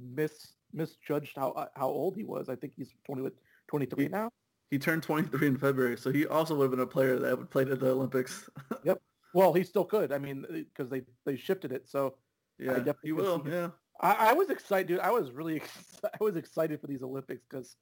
[0.00, 2.48] miss misjudged how uh, how old he was.
[2.48, 3.30] I think he's 20,
[3.68, 4.30] 23 he, now.
[4.70, 7.50] He turned 23 in February, so he also would have been a player that would
[7.50, 8.50] play at the Olympics.
[8.84, 9.00] yep.
[9.32, 10.12] Well, he still could.
[10.12, 12.14] I mean, uh, because they they shifted it, so
[12.58, 13.42] yeah, he will.
[13.48, 13.68] Yeah.
[14.00, 15.00] I, I, was excited, dude.
[15.00, 15.60] I was really
[16.04, 17.76] I was excited for these Olympics because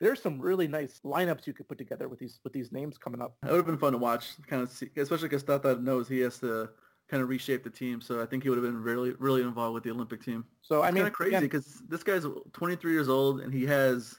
[0.00, 3.20] there's some really nice lineups you could put together with these with these names coming
[3.20, 3.36] up.
[3.44, 6.20] It would have been fun to watch, kind of see, especially because Tata knows he
[6.20, 6.70] has to
[7.10, 8.00] kind of reshape the team.
[8.00, 10.44] So I think he would have been really, really involved with the Olympic team.
[10.62, 14.18] So I mean, kind of crazy because this guy's 23 years old and he has,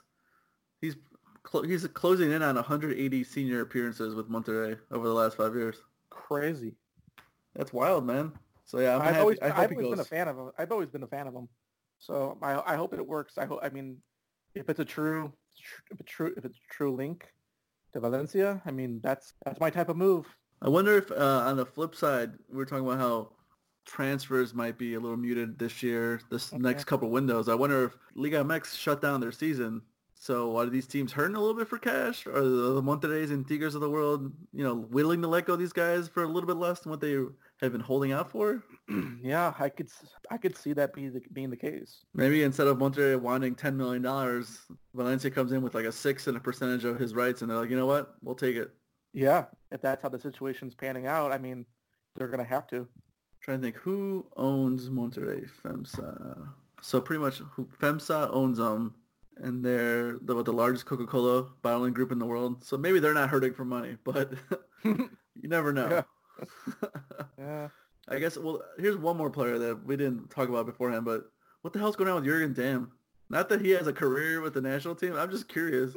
[0.81, 0.95] he's
[1.49, 5.77] cl- he's closing in on 180 senior appearances with Monterrey over the last five years.
[6.09, 6.75] Crazy.
[7.55, 8.33] That's wild, man.
[8.71, 10.51] So yeah, i have always, I I've always been a fan of him.
[10.57, 11.49] I've always been a fan of him.
[11.99, 13.37] So I, I hope it works.
[13.37, 13.59] I hope.
[13.61, 13.97] I mean,
[14.55, 15.33] if it's a true,
[15.91, 17.27] if it's true, if it's a true link
[17.91, 20.25] to Valencia, I mean, that's that's my type of move.
[20.61, 23.33] I wonder if uh, on the flip side, we are talking about how
[23.85, 26.61] transfers might be a little muted this year, this okay.
[26.61, 27.49] next couple windows.
[27.49, 29.81] I wonder if Liga MX shut down their season.
[30.15, 32.27] So are these teams hurting a little bit for cash?
[32.27, 35.59] Are the, Monterreys and Tigres of the world, you know, willing to let go of
[35.59, 37.17] these guys for a little bit less than what they
[37.61, 38.63] have been holding out for?
[39.21, 39.89] yeah, I could
[40.29, 42.05] I could see that be the, being the case.
[42.13, 44.59] Maybe instead of Monterrey wanting ten million dollars,
[44.95, 47.57] Valencia comes in with like a six and a percentage of his rights, and they're
[47.57, 48.71] like, you know what, we'll take it.
[49.13, 51.65] Yeah, if that's how the situation's panning out, I mean,
[52.15, 52.77] they're going to have to.
[52.77, 52.87] I'm
[53.41, 56.47] trying to think who owns Monterrey FEMSA.
[56.81, 58.95] So pretty much who, FEMSA owns them,
[59.37, 62.63] and they're the, the largest Coca-Cola bottling group in the world.
[62.63, 64.33] So maybe they're not hurting for money, but
[64.83, 65.09] you
[65.43, 65.89] never know.
[65.89, 66.03] Yeah.
[67.37, 67.67] yeah.
[68.07, 68.37] I guess.
[68.37, 71.25] Well, here's one more player that we didn't talk about beforehand, but
[71.61, 72.91] what the hell's going on with Jurgen Damm?
[73.29, 75.15] Not that he has a career with the national team.
[75.15, 75.95] I'm just curious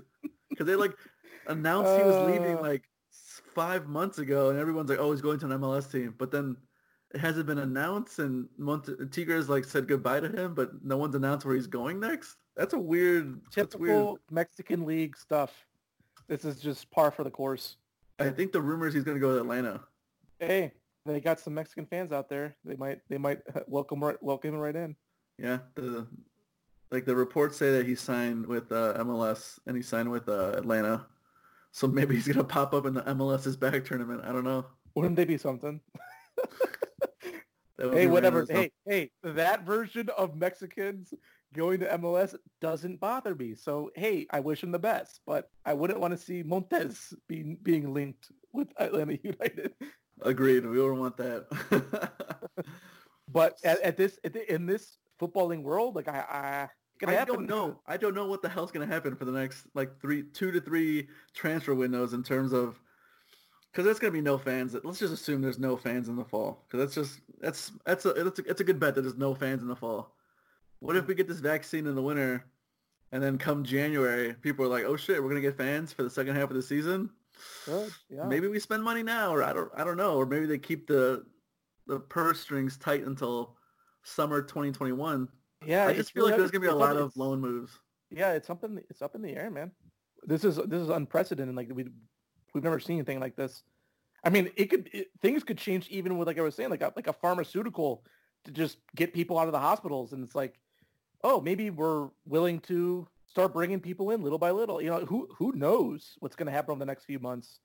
[0.51, 0.97] because they like
[1.49, 2.63] announced uh, he was leaving uh.
[2.63, 2.85] like
[3.55, 6.57] five months ago, and everyone's like, "Oh, he's going to an MLS team," but then
[7.15, 11.15] it hasn't been announced, and Monte- Tigres like said goodbye to him, but no one's
[11.15, 12.37] announced where he's going next.
[12.57, 14.21] That's a weird, typical weird.
[14.31, 15.53] Mexican league stuff.
[16.27, 17.77] This is just par for the course.
[18.19, 19.81] I think the rumors he's going to go to Atlanta.
[20.47, 20.73] Hey,
[21.07, 22.57] they got some Mexican fans out there.
[22.65, 24.97] They might, they might welcome right, welcome him right in.
[25.39, 26.07] Yeah, the
[26.91, 30.53] like the reports say that he signed with uh, MLS and he signed with uh,
[30.57, 31.07] Atlanta.
[31.73, 34.23] So maybe he's gonna pop up in the MLS is Back tournament.
[34.25, 34.65] I don't know.
[34.95, 35.81] Wouldn't they be something?
[37.79, 38.47] hey, whatever.
[38.49, 41.13] Hey, hey, that version of Mexicans
[41.53, 43.55] going to MLS doesn't bother me.
[43.57, 47.59] So hey, I wish him the best, but I wouldn't want to see Montes being
[47.63, 49.75] being linked with Atlanta United.
[50.23, 50.67] Agreed.
[50.67, 51.47] We don't want that.
[53.33, 56.69] but at, at this at the, in this footballing world, like I, I
[57.07, 57.81] I don't know.
[57.87, 60.51] I don't know what the hell's going to happen for the next like three, two
[60.53, 62.81] to three transfer windows in terms of
[63.73, 64.77] because there's going to be no fans.
[64.85, 68.11] Let's just assume there's no fans in the fall because that's just that's that's a
[68.11, 70.15] it's a it's a good bet that there's no fans in the fall.
[70.79, 72.45] What if we get this vaccine in the winter,
[73.11, 76.05] and then come January, people are like, "Oh shit, we're going to get fans for
[76.05, 77.11] the second half of the season."
[77.67, 77.93] Good.
[78.09, 78.25] Yeah.
[78.27, 80.87] Maybe we spend money now, or I don't, I don't know, or maybe they keep
[80.87, 81.25] the
[81.87, 83.57] the purse strings tight until
[84.03, 85.29] summer 2021.
[85.67, 87.79] Yeah, I just feel like there's gonna be a lot of loan moves.
[88.11, 88.81] Yeah, it's something.
[88.91, 89.73] It's up in the air, man.
[90.23, 91.55] This is this is unprecedented.
[91.55, 91.87] Like we
[92.55, 93.63] we've never seen anything like this.
[94.23, 96.83] I mean, it could it, things could change even with like I was saying, like
[96.83, 98.05] a like a pharmaceutical
[98.45, 100.59] to just get people out of the hospitals, and it's like,
[101.23, 104.81] oh, maybe we're willing to start bringing people in little by little.
[104.81, 107.59] You know, who who knows what's going to happen over the next few months,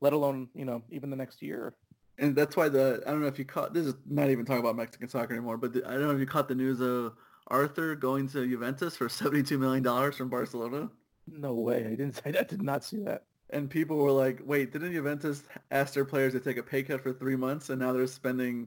[0.00, 1.76] let alone you know even the next year.
[2.18, 4.60] And that's why the I don't know if you caught this is not even talking
[4.60, 7.14] about Mexican soccer anymore, but the, I don't know if you caught the news of
[7.46, 10.90] Arthur going to Juventus for seventy two million dollars from Barcelona.
[11.28, 11.86] No way!
[11.86, 12.16] I didn't.
[12.16, 12.40] Say that.
[12.40, 13.24] I did not see that.
[13.50, 17.02] And people were like, "Wait, didn't Juventus ask their players to take a pay cut
[17.02, 18.66] for three months, and now they're spending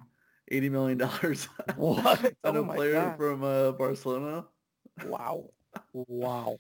[0.50, 3.18] eighty million dollars on oh a player God.
[3.18, 4.46] from uh, Barcelona?"
[5.06, 5.52] Wow!
[5.94, 6.60] Wow.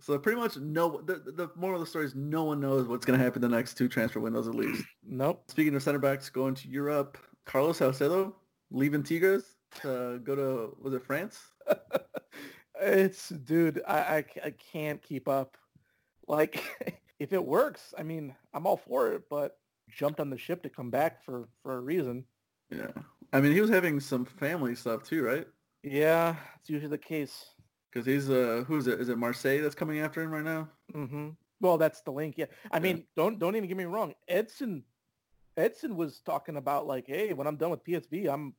[0.00, 1.00] So pretty much no.
[1.00, 3.48] The, the moral of the story is no one knows what's going to happen the
[3.48, 4.84] next two transfer windows at least.
[5.08, 5.44] Nope.
[5.48, 8.34] Speaking of center backs going to Europe, Carlos Salcedo
[8.72, 11.38] leaving Tigres to go to was it France?
[12.80, 15.56] it's dude, I, I I can't keep up.
[16.26, 16.64] Like
[17.20, 20.68] if it works, I mean, I'm all for it, but jumped on the ship to
[20.68, 22.24] come back for for a reason.
[22.70, 22.90] Yeah.
[23.32, 25.46] I mean, he was having some family stuff too, right?
[25.82, 27.44] Yeah, it's usually the case.
[27.96, 29.00] Because he's uh, who's it?
[29.00, 30.68] Is it Marseille that's coming after him right now?
[30.94, 31.30] Mm-hmm.
[31.62, 32.34] Well, that's the link.
[32.36, 32.44] Yeah.
[32.70, 32.82] I yeah.
[32.82, 34.12] mean, don't don't even get me wrong.
[34.28, 34.82] Edson,
[35.56, 38.52] Edson was talking about like, hey, when I'm done with PSV, I'm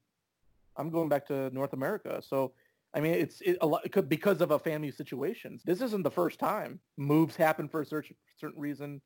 [0.76, 2.20] I'm going back to North America.
[2.28, 2.54] So,
[2.96, 5.60] I mean, it's it, a lot it could, because of a family situation.
[5.66, 9.02] This isn't the first time moves happen for a certain certain reason,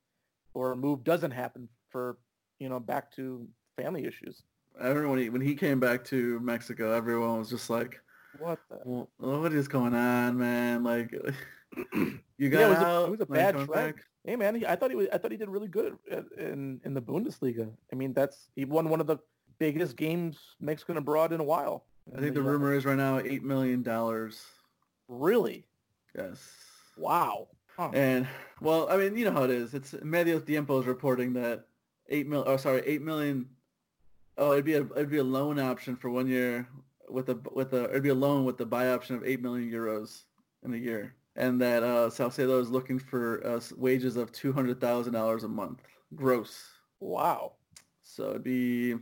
[0.53, 2.19] or a move doesn't happen for
[2.57, 4.43] you know back to family issues.
[4.79, 7.99] Everyone when he when he came back to Mexico, everyone was just like
[8.39, 9.07] what the?
[9.17, 10.83] What is going on, man?
[10.83, 11.11] Like,
[12.37, 13.03] you got yeah, it was out.
[13.03, 13.95] A, it was a bad track.
[14.23, 15.07] Hey, man, he, I thought he was.
[15.11, 15.97] I thought he did really good
[16.37, 17.71] in in the Bundesliga.
[17.91, 19.17] I mean, that's he won one of the
[19.59, 21.85] biggest games Mexican abroad in a while.
[22.15, 24.43] I think the rumor is right now eight million dollars.
[25.07, 25.65] Really?
[26.15, 26.51] Yes.
[26.97, 27.47] Wow.
[27.77, 27.89] Huh.
[27.93, 28.27] And
[28.59, 29.73] well, I mean, you know how it is.
[29.73, 31.65] It's Medio Tiempo is reporting that
[32.09, 32.43] eight mil.
[32.45, 33.47] Oh, sorry, eight million.
[34.37, 36.67] Oh, it'd be a it'd be a loan option for one year
[37.11, 39.69] with a with a it'd be a loan with the buy option of eight million
[39.69, 40.23] euros
[40.63, 44.79] in a year, and that uh, Salcedo is looking for uh, wages of two hundred
[44.79, 45.81] thousand dollars a month
[46.15, 46.69] gross.
[46.99, 47.53] Wow.
[48.03, 48.95] So it'd be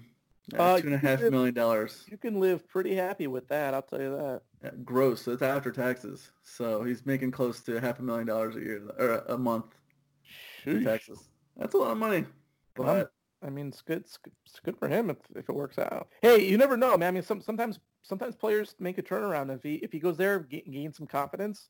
[0.58, 2.06] uh, two and a half live, million dollars.
[2.10, 3.74] You can live pretty happy with that.
[3.74, 4.42] I'll tell you that.
[4.64, 5.28] Yeah, gross.
[5.28, 6.32] It's after taxes.
[6.44, 9.76] So he's making close to half a million dollars a year or a month
[10.66, 11.30] in taxes.
[11.58, 12.26] That's a lot of money.
[12.76, 14.00] But I mean, it's good.
[14.00, 16.10] It's good, it's good for him if, if it works out.
[16.22, 17.10] Hey, you never know, man.
[17.10, 19.54] I mean, some, sometimes sometimes players make a turnaround.
[19.54, 21.70] If he if he goes there, gain, gain some confidence,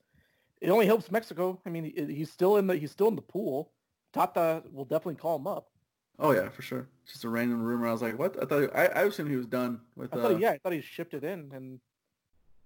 [0.62, 1.60] it only helps Mexico.
[1.66, 3.72] I mean, he's still in the he's still in the pool.
[4.14, 5.70] Tata will definitely call him up.
[6.18, 6.88] Oh yeah, for sure.
[7.06, 7.88] Just a random rumor.
[7.88, 8.36] I was like, what?
[8.42, 10.14] I thought I I assumed he was done with.
[10.14, 11.80] I thought, uh, yeah, I thought he shipped it in, and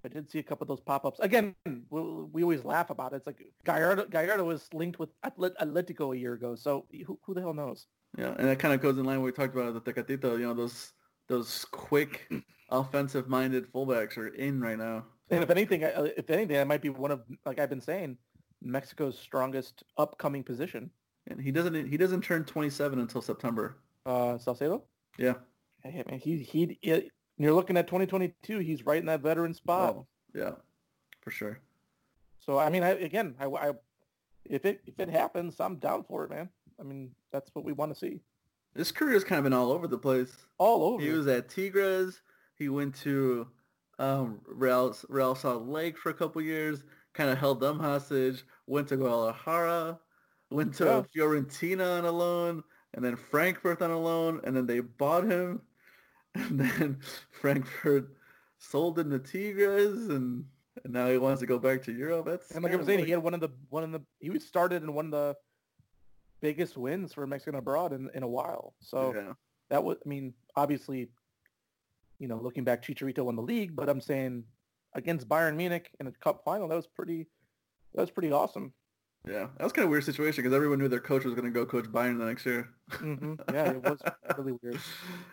[0.03, 1.20] I did see a couple of those pop-ups.
[1.20, 3.18] Again, we, we always laugh about it.
[3.18, 7.41] It's like Gallardo, Gallardo was linked with Atletico a year ago, so who, who the
[7.41, 7.88] hell knows?
[8.18, 10.34] Yeah, and that kind of goes in line with what we talked about the Tecatito.
[10.34, 10.93] You know, those
[11.28, 12.30] those quick
[12.74, 15.05] offensive-minded fullbacks are in right now.
[15.30, 18.17] And if anything, if anything, that might be one of like I've been saying,
[18.61, 20.89] Mexico's strongest upcoming position.
[21.28, 23.78] And he doesn't he doesn't turn 27 until September.
[24.05, 24.84] Uh, Salcedo.
[25.17, 25.36] Yeah.
[25.84, 26.78] Hey, man, he he.
[27.38, 28.59] You're looking at 2022.
[28.59, 29.95] He's right in that veteran spot.
[29.95, 30.51] Oh, yeah,
[31.21, 31.59] for sure.
[32.39, 33.71] So I mean, I, again, I, I
[34.45, 36.49] if it if it happens, I'm down for it, man.
[36.80, 38.19] I mean, that's what we want to see.
[38.76, 40.36] His career's kind of been all over the place.
[40.57, 41.03] All over.
[41.03, 42.21] He was at Tigres.
[42.64, 43.45] He went to
[43.99, 46.82] um, Real, Real Salt Lake for a couple years.
[47.14, 48.45] Kind of held them hostage.
[48.68, 49.99] Went to Guadalajara.
[50.49, 51.01] Went to yeah.
[51.14, 55.61] Fiorentina on a loan, and then Frankfurt on a loan, and then they bought him,
[56.36, 56.99] and then
[57.32, 58.07] Frankfurt
[58.59, 60.45] sold him to Tigres, and,
[60.86, 62.28] and now he wants to go back to Europe.
[62.28, 63.07] That's and like I was saying, like...
[63.07, 65.36] he had one of the one of the he started in one of the
[66.39, 68.74] biggest wins for Mexican abroad in, in a while.
[68.80, 69.34] So yeah.
[69.70, 71.09] that was, I mean, obviously,
[72.24, 74.45] you know, looking back, Chicharito won the league, but I'm saying
[74.95, 77.28] against Bayern Munich in a cup final, that was pretty,
[77.93, 78.71] that was pretty awesome.
[79.28, 81.45] Yeah, that was kind of a weird situation because everyone knew their coach was going
[81.45, 82.69] to go coach Bayern the next year.
[82.91, 83.34] Mm-hmm.
[83.53, 83.99] Yeah, it was
[84.38, 84.80] really weird.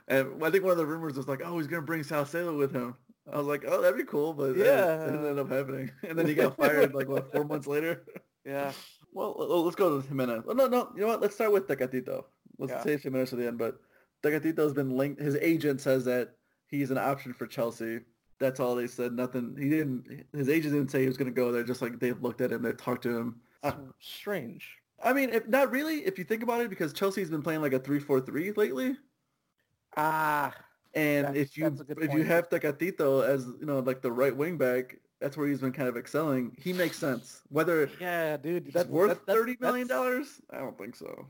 [0.08, 2.56] And I think one of the rumors was like, oh, he's going to bring Salcedo
[2.56, 2.96] with him.
[3.32, 5.92] I was like, oh, that'd be cool, but yeah, it didn't end up happening.
[6.08, 8.04] And then he got fired like what four months later.
[8.44, 8.72] Yeah,
[9.12, 10.42] well, let's go to Jimenez.
[10.48, 11.20] Oh, no, no, you know what?
[11.20, 12.24] Let's start with Tecatito.
[12.58, 12.82] Let's yeah.
[12.82, 13.58] save Jimenez to the end.
[13.58, 13.76] But
[14.24, 15.20] Tecatito has been linked.
[15.20, 16.36] His agent says that
[16.70, 18.00] he's an option for Chelsea.
[18.38, 19.12] That's all they said.
[19.12, 19.56] Nothing.
[19.58, 20.24] He didn't.
[20.32, 21.62] His agent didn't say he was going to go there.
[21.62, 23.40] Just like they've looked at him, they've talked to him.
[24.00, 24.76] Strange.
[25.02, 27.72] I mean, if, not really if you think about it, because Chelsea's been playing like
[27.72, 28.96] a three-four-three lately.
[29.96, 30.54] Ah.
[30.94, 32.12] And if you if point.
[32.12, 35.72] you have Tecatito as you know like the right wing back, that's where he's been
[35.72, 36.56] kind of excelling.
[36.58, 37.42] He makes sense.
[37.48, 40.40] Whether yeah, dude, that's worth that, that's, thirty million dollars.
[40.50, 41.26] I don't think so.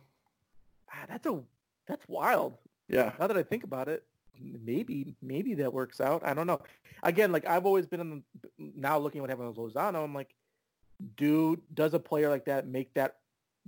[0.90, 1.40] Ah, that's a
[1.86, 2.56] that's wild.
[2.88, 3.12] Yeah.
[3.18, 4.04] Now that I think about it,
[4.40, 6.22] maybe maybe that works out.
[6.24, 6.60] I don't know.
[7.02, 10.02] Again, like I've always been in the, now looking at what happened with Lozano.
[10.04, 10.34] I'm like,
[11.16, 13.16] do does a player like that make that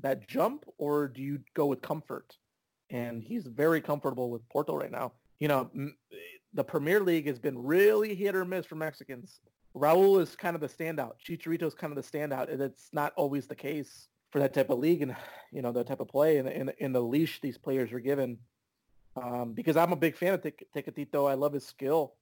[0.01, 2.37] that jump, or do you go with comfort?
[2.91, 5.13] And he's very comfortable with Porto right now.
[5.41, 5.71] You know,
[6.53, 9.41] the Premier League has been really hit or miss for Mexicans.
[9.75, 11.13] Raul is kind of the standout.
[11.27, 14.71] Chicharito is kind of the standout, and it's not always the case for that type
[14.71, 15.15] of league and
[15.53, 18.39] you know that type of play and in, the leash these players are given.
[19.17, 21.31] Um, because I'm a big fan of Tecatito.
[21.31, 22.15] I love his skill,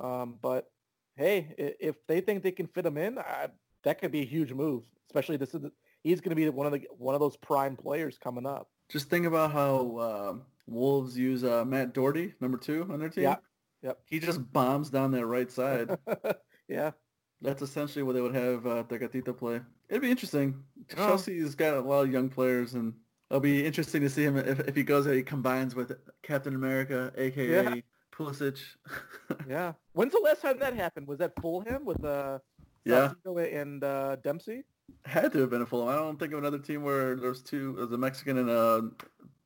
[0.00, 0.70] um, but
[1.16, 3.48] hey, if they think they can fit him in, I,
[3.84, 4.82] that could be a huge move.
[5.08, 5.62] Especially this is
[6.02, 8.68] he's going to be one of the one of those prime players coming up.
[8.88, 10.34] Just think about how uh,
[10.66, 13.24] Wolves use uh, Matt Doherty, number two on their team.
[13.24, 13.36] Yeah.
[13.82, 13.98] Yep.
[14.06, 15.96] He just bombs down that right side.
[16.68, 16.92] yeah.
[17.40, 19.60] That's essentially what they would have uh, Tecatito play.
[19.88, 20.62] It'd be interesting.
[20.96, 21.08] Oh.
[21.08, 22.94] Chelsea's got a lot of young players, and
[23.32, 25.14] it'll be interesting to see him if, if he goes there.
[25.14, 27.74] He combines with Captain America, aka yeah.
[28.14, 28.58] Pulisic.
[29.48, 29.72] yeah.
[29.94, 31.08] When's the last time that happened?
[31.08, 32.38] Was that Fulham with uh,
[32.84, 34.64] yeah and uh, Dempsey?
[35.06, 35.88] Had to have been a Fulham.
[35.88, 38.90] I don't think of another team where there's two, there's a Mexican and a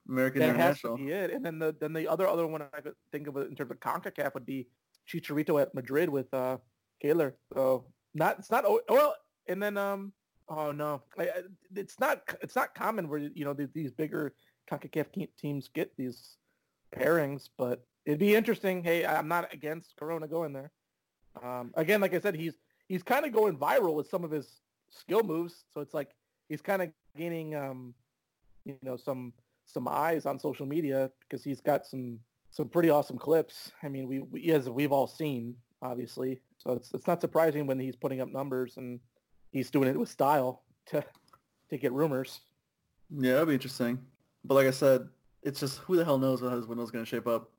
[0.08, 0.96] American that international.
[0.96, 1.30] Has to be it.
[1.30, 3.78] And then the then the other other one I could think of in terms of
[3.78, 4.66] Concacaf would be
[5.08, 6.58] Chicharito at Madrid with uh
[7.02, 7.34] Keylor.
[7.54, 7.84] So
[8.14, 9.14] not it's not well.
[9.46, 10.12] And then um
[10.48, 11.02] oh no,
[11.74, 14.34] it's not it's not common where you know these bigger
[14.70, 15.06] Concacaf
[15.38, 16.36] teams get these
[16.94, 18.82] pairings, but it'd be interesting.
[18.82, 20.72] Hey, I'm not against Corona going there.
[21.42, 22.54] Um, again, like I said, he's
[22.88, 25.64] he's kind of going viral with some of his skill moves.
[25.72, 26.10] So it's like
[26.48, 27.94] he's kind of gaining, um,
[28.64, 29.32] you know, some
[29.66, 32.18] some eyes on social media because he's got some
[32.50, 33.72] some pretty awesome clips.
[33.82, 36.40] I mean, we, we as we've all seen, obviously.
[36.58, 39.00] So it's it's not surprising when he's putting up numbers and
[39.50, 41.04] he's doing it with style to
[41.70, 42.40] to get rumors.
[43.10, 43.98] Yeah, that'd be interesting.
[44.44, 45.08] But like I said,
[45.42, 47.50] it's just who the hell knows how his window's going to shape up.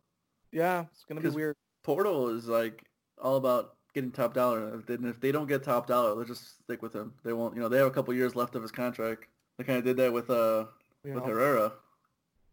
[0.51, 1.55] Yeah, it's going to be weird.
[1.83, 2.83] Porto is like
[3.21, 4.81] all about getting top dollar.
[4.87, 7.13] And if they don't get top dollar, they'll just stick with him.
[7.23, 7.55] They won't.
[7.55, 9.27] You know, they have a couple years left of his contract.
[9.57, 10.65] They kind of did that with uh
[11.03, 11.15] yeah.
[11.15, 11.73] with Herrera.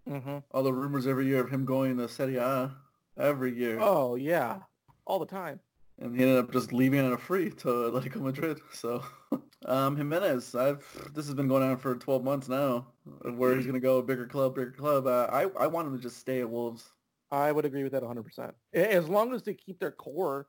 [0.08, 0.38] Mm-hmm.
[0.50, 2.72] All the rumors every year of him going to Serie A
[3.18, 3.78] every year.
[3.80, 4.58] Oh yeah,
[5.06, 5.60] all the time.
[6.00, 8.60] And he ended up just leaving on a free to Atletico Madrid.
[8.72, 9.04] So
[9.66, 10.84] um, Jimenez, I've
[11.14, 12.86] this has been going on for 12 months now.
[13.22, 15.06] Where he's going to go, bigger club, bigger club.
[15.06, 16.92] Uh, I I want him to just stay at Wolves.
[17.30, 18.52] I would agree with that 100%.
[18.74, 20.46] As long as they keep their core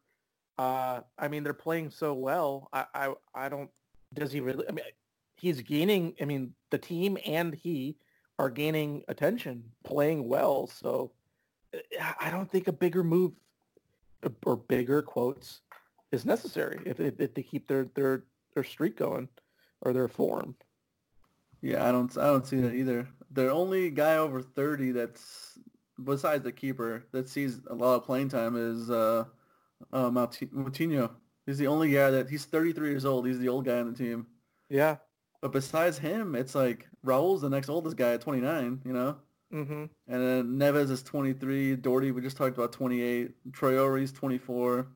[0.58, 2.70] uh, I mean, they're playing so well.
[2.72, 3.70] I, I, I don't.
[4.14, 4.66] Does he really?
[4.68, 4.86] I mean,
[5.36, 6.16] he's gaining.
[6.22, 7.98] I mean, the team and he
[8.40, 10.68] are gaining attention, playing well.
[10.68, 11.12] So,
[12.20, 13.34] I don't think a bigger move
[14.46, 15.62] or bigger quotes
[16.12, 19.28] is necessary if, if, if they keep their their their streak going
[19.82, 20.56] or their form.
[21.62, 22.16] Yeah, I don't.
[22.18, 23.08] I don't see that either.
[23.32, 25.58] The only guy over thirty that's
[26.04, 28.90] besides the keeper that sees a lot of playing time is.
[28.90, 29.26] Uh,
[29.92, 31.12] uh, Moutinho.
[31.46, 33.28] He's the only guy that he's 33 years old.
[33.28, 34.28] He's the old guy on the team.
[34.70, 34.98] Yeah.
[35.42, 38.82] But besides him, it's like Raul's the next oldest guy at 29.
[38.86, 39.18] You know.
[39.56, 39.86] Mm-hmm.
[40.08, 41.78] And then Neves is 23.
[41.78, 43.32] Doherty, we just talked about 28.
[43.54, 44.88] Traore's 24.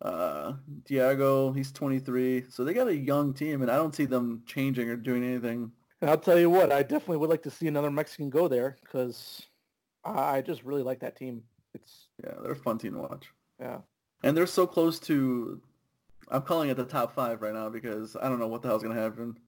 [0.00, 0.52] Uh,
[0.84, 2.44] Diego, he's 23.
[2.48, 5.72] So they got a young team, and I don't see them changing or doing anything.
[6.00, 8.76] And I'll tell you what, I definitely would like to see another Mexican go there
[8.84, 9.42] because
[10.04, 11.42] I just really like that team.
[11.74, 13.32] It's yeah, they're a fun team to watch.
[13.58, 13.78] Yeah
[14.22, 15.60] and they're so close to.
[16.28, 18.82] I'm calling it the top five right now because I don't know what the hell's
[18.82, 19.38] gonna happen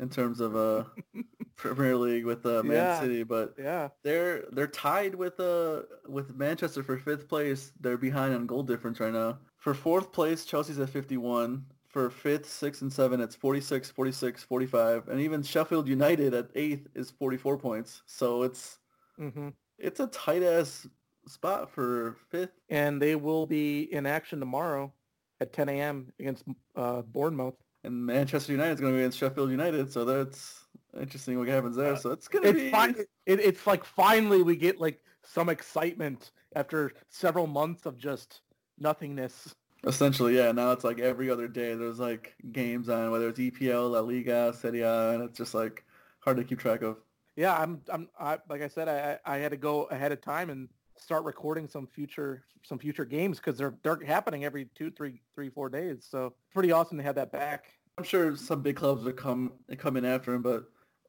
[0.00, 0.84] in terms of uh
[1.56, 3.00] Premier League with uh, Man yeah.
[3.00, 7.72] City, but yeah, they're they're tied with uh with Manchester for fifth place.
[7.80, 9.38] They're behind on goal difference right now.
[9.58, 11.64] For fourth place, Chelsea's at 51.
[11.88, 16.86] For fifth, sixth, and seven, it's 46, 46, 45, and even Sheffield United at eighth
[16.94, 18.02] is 44 points.
[18.06, 18.78] So it's
[19.18, 19.48] mm-hmm.
[19.76, 20.86] it's a tight ass
[21.26, 22.52] spot for fifth.
[22.68, 24.92] And they will be in action tomorrow
[25.40, 26.12] at 10 a.m.
[26.18, 26.44] against
[26.76, 27.56] uh, Bournemouth.
[27.84, 30.64] And Manchester United is going to be against Sheffield United, so that's
[31.00, 31.94] interesting what happens there.
[31.94, 32.70] Uh, so it's going to be.
[32.70, 32.94] Fine.
[33.26, 38.42] It, it's like finally we get like some excitement after several months of just
[38.78, 39.54] nothingness.
[39.86, 40.52] Essentially, yeah.
[40.52, 44.52] Now it's like every other day there's like games on, whether it's EPL, La Liga,
[44.52, 45.84] Serie A, and it's just like
[46.20, 46.98] hard to keep track of.
[47.36, 47.80] Yeah, I'm.
[47.90, 48.08] I'm.
[48.18, 50.68] I, like I said, I I had to go ahead of time and
[51.00, 55.50] start recording some future some future games because they're they're happening every two, three, three,
[55.50, 56.06] four days.
[56.08, 57.72] So pretty awesome to have that back.
[57.98, 60.64] I'm sure some big clubs would come come in after him, but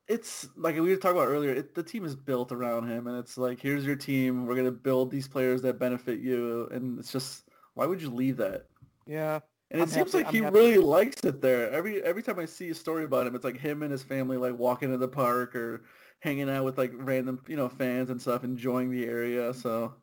[0.08, 1.52] it's like we were talking about earlier.
[1.52, 4.46] It, the team is built around him, and it's like, here's your team.
[4.46, 7.44] We're gonna build these players that benefit you, and it's just,
[7.76, 8.66] why would you leave that?
[9.08, 9.40] Yeah.
[9.72, 10.56] And it I'm seems happy- like I'm he happy.
[10.60, 11.72] really likes it there.
[11.72, 14.38] Every every time I see a story about him, it's like him and his family
[14.38, 15.84] like walking to the park or
[16.20, 19.54] hanging out with like random you know fans and stuff, enjoying the area.
[19.54, 19.96] So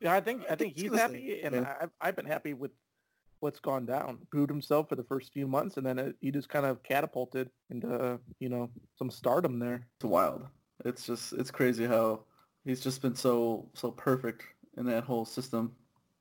[0.00, 1.74] Yeah, I think I think he's happy, and yeah.
[1.80, 2.72] I've I've been happy with
[3.40, 4.18] what's gone down.
[4.30, 7.50] Proved himself for the first few months, and then it, he just kind of catapulted
[7.70, 9.86] into you know some stardom there.
[9.96, 10.46] it's wild.
[10.84, 12.24] It's just it's crazy how
[12.64, 14.42] he's just been so so perfect
[14.76, 15.76] in that whole system.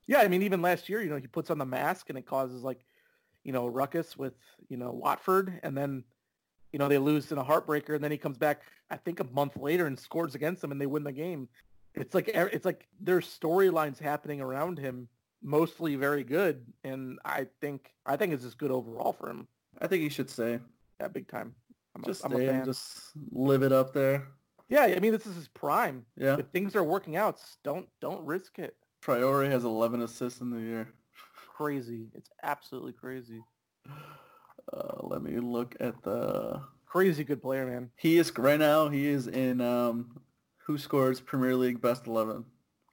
[0.06, 2.26] Yeah, I mean even last year, you know, he puts on the mask and it
[2.28, 2.86] causes like
[3.44, 4.34] you know ruckus with
[4.70, 6.04] you know Watford, and then
[6.72, 9.24] you know they lose in a heartbreaker, and then he comes back I think a
[9.26, 11.48] month later and scores against them, and they win the game.
[11.96, 15.08] It's like it's like there's storylines happening around him,
[15.42, 19.48] mostly very good, and I think I think it's just good overall for him.
[19.82, 20.60] I think he should stay.
[21.00, 21.56] Yeah, big time.
[21.96, 24.28] I'm Just a, I'm stay and just live it up there.
[24.70, 26.06] Yeah, I mean this is his prime.
[26.16, 26.38] Yeah.
[26.40, 28.76] If things are working out, don't don't risk it.
[29.04, 30.94] Traore has 11 assists in the year.
[31.62, 32.08] Crazy.
[32.16, 33.44] It's absolutely crazy.
[34.74, 36.60] Uh, let me look at the.
[36.88, 37.92] Crazy good player, man.
[37.98, 38.90] He is right now.
[38.90, 40.20] He is in um,
[40.68, 42.44] WhoScored Premier League best 11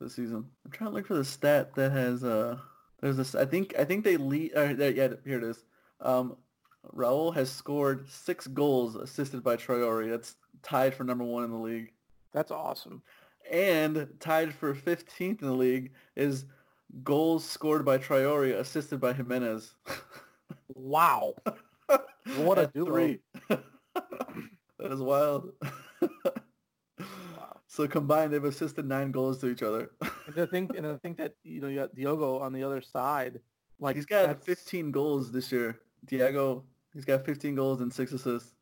[0.02, 0.44] this season.
[0.66, 2.58] I'm trying to look for the stat that has uh.
[3.00, 3.34] There's this.
[3.34, 4.52] I think I think they lead.
[4.54, 5.64] Uh, yeah, here it is.
[6.02, 6.36] Um,
[6.94, 10.10] Raul has scored six goals assisted by Traore.
[10.10, 11.92] That's tied for number one in the league.
[12.34, 13.00] That's awesome.
[13.50, 16.44] And tied for 15th in the league is
[17.02, 19.74] goals scored by Traore assisted by Jimenez.
[20.74, 21.34] Wow.
[22.36, 22.84] What a duo.
[22.84, 23.20] three.
[23.48, 25.50] that is wild.
[26.02, 27.60] wow.
[27.66, 29.92] So combined, they've assisted nine goals to each other.
[30.26, 32.82] And to think and to think that you know you got Diogo on the other
[32.82, 33.40] side,
[33.80, 35.78] like he's got that's, 15 goals this year.
[36.04, 38.54] Diego, he's got 15 goals and six assists.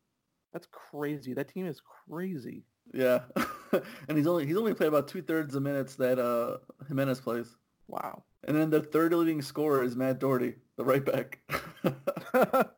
[0.53, 1.33] That's crazy.
[1.33, 2.63] That team is crazy.
[2.93, 3.19] Yeah,
[4.07, 7.57] and he's only he's only played about two thirds the minutes that uh, Jimenez plays.
[7.87, 8.23] Wow.
[8.43, 11.39] And then the third leading scorer is Matt Doherty, the right back.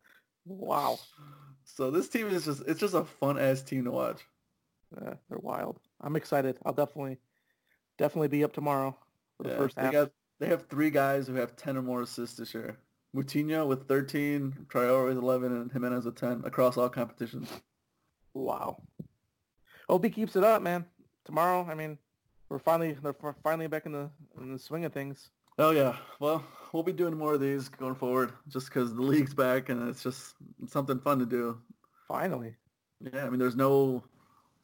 [0.44, 0.98] wow.
[1.64, 4.20] so this team is just it's just a fun ass team to watch.
[5.00, 5.78] Yeah, they're wild.
[6.00, 6.58] I'm excited.
[6.64, 7.18] I'll definitely
[7.98, 8.96] definitely be up tomorrow
[9.36, 9.92] for the Yeah, first they half.
[9.92, 12.78] got they have three guys who have 10 or more assists this year.
[13.14, 17.48] Moutinho with 13, Traore with 11, and Jimenez with 10 across all competitions.
[18.32, 18.80] Wow.
[19.88, 20.86] Hope he keeps it up, man.
[21.24, 21.98] Tomorrow, I mean,
[22.50, 25.30] we're finally they're finally back in the in the swing of things.
[25.58, 29.32] Oh yeah, well we'll be doing more of these going forward, just because the league's
[29.34, 30.34] back and it's just
[30.66, 31.58] something fun to do.
[32.06, 32.56] Finally.
[33.00, 34.02] Yeah, I mean there's no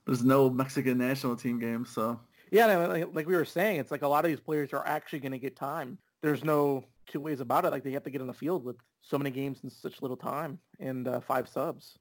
[0.04, 2.20] there's no Mexican national team games, so
[2.50, 5.20] Yeah, like, like we were saying, it's like a lot of these players are actually
[5.20, 5.98] going to get time.
[6.22, 7.70] There's no two ways about it.
[7.70, 10.16] Like they have to get on the field with so many games in such little
[10.16, 11.98] time and uh, five subs.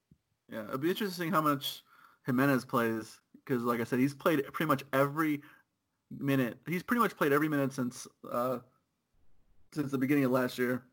[0.51, 1.83] yeah, it'd be interesting how much
[2.25, 5.41] Jimenez plays because, like I said, he's played pretty much every
[6.11, 6.57] minute.
[6.67, 8.59] He's pretty much played every minute since uh,
[9.73, 10.83] since the beginning of last year.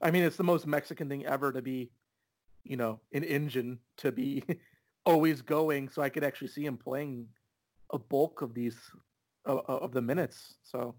[0.00, 1.90] I mean, it's the most Mexican thing ever to be,
[2.64, 4.44] you know, an engine to be
[5.06, 5.88] always going.
[5.88, 7.28] So I could actually see him playing
[7.92, 8.76] a bulk of these
[9.44, 10.56] of, of the minutes.
[10.62, 10.96] So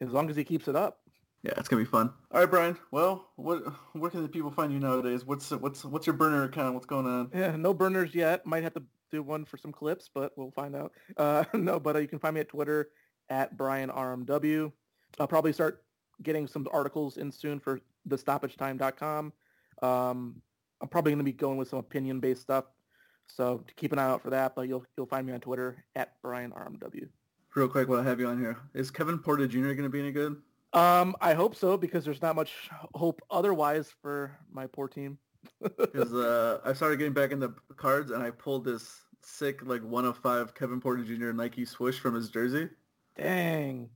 [0.00, 0.98] as long as he keeps it up.
[1.42, 2.12] Yeah, it's gonna be fun.
[2.30, 2.78] All right, Bryan.
[2.92, 5.24] Well, what where can the people find you nowadays?
[5.24, 6.74] What's what's what's your burner account?
[6.74, 7.30] What's going on?
[7.34, 8.46] Yeah, no burners yet.
[8.46, 8.82] Might have to
[9.12, 10.92] do one for some clips, but we'll find out.
[11.16, 12.88] Uh, no, but uh, you can find me at Twitter
[13.28, 14.72] at Bryan RMW.
[15.20, 15.84] I'll probably start
[16.22, 19.32] getting some articles in soon for thestoppagetime.com.
[19.82, 20.42] Um,
[20.80, 22.64] I'm probably going to be going with some opinion-based stuff,
[23.26, 24.54] so keep an eye out for that.
[24.56, 27.08] But you'll you'll find me on Twitter at Bryan RMW.
[27.54, 29.72] Real quick, while I have you on here, is Kevin Porter Jr.
[29.74, 30.36] gonna be any good?
[30.72, 35.18] Um, I hope so because there's not much hope otherwise for my poor team.
[35.76, 40.04] Because uh, I started getting back into cards and I pulled this sick like one
[40.04, 41.32] of five Kevin Porter Jr.
[41.32, 42.68] Nike swoosh from his jersey,
[43.16, 43.88] Dang.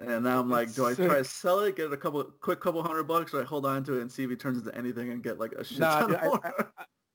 [0.00, 2.60] and now I'm like, That's do I try to sell it, get a couple quick
[2.60, 4.76] couple hundred bucks, or I hold on to it and see if he turns into
[4.76, 6.40] anything and get like a shit Nah, ton dude, I- more?
[6.44, 6.64] I-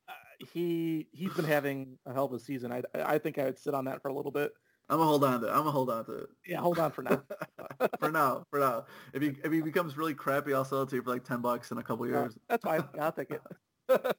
[0.10, 0.14] Uh,
[0.54, 2.72] he he's been having a hell of a season.
[2.72, 4.52] I I think I would sit on that for a little bit.
[4.90, 5.50] I'm gonna hold on to it.
[5.52, 7.22] I'm gonna hold on to it Yeah, hold on for now.
[8.00, 8.44] for now.
[8.50, 11.12] For now, if he if he becomes really crappy, I'll sell it to you for
[11.12, 12.38] like ten bucks in a couple years.
[12.50, 12.84] that's fine.
[12.96, 13.42] Yeah, I'll take it.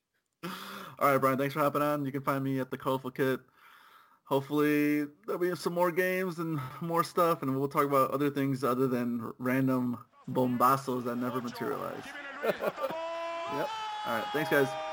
[1.02, 1.36] All right, Bryan.
[1.36, 2.06] Thanks for hopping on.
[2.06, 3.40] You can find me at the Colorful Kit.
[4.24, 8.62] Hopefully there'll be some more games and more stuff, and we'll talk about other things
[8.62, 9.98] other than random
[10.30, 12.04] bombazos that never materialize.
[13.54, 13.68] Yep.
[14.06, 14.24] All right.
[14.32, 14.91] Thanks, guys.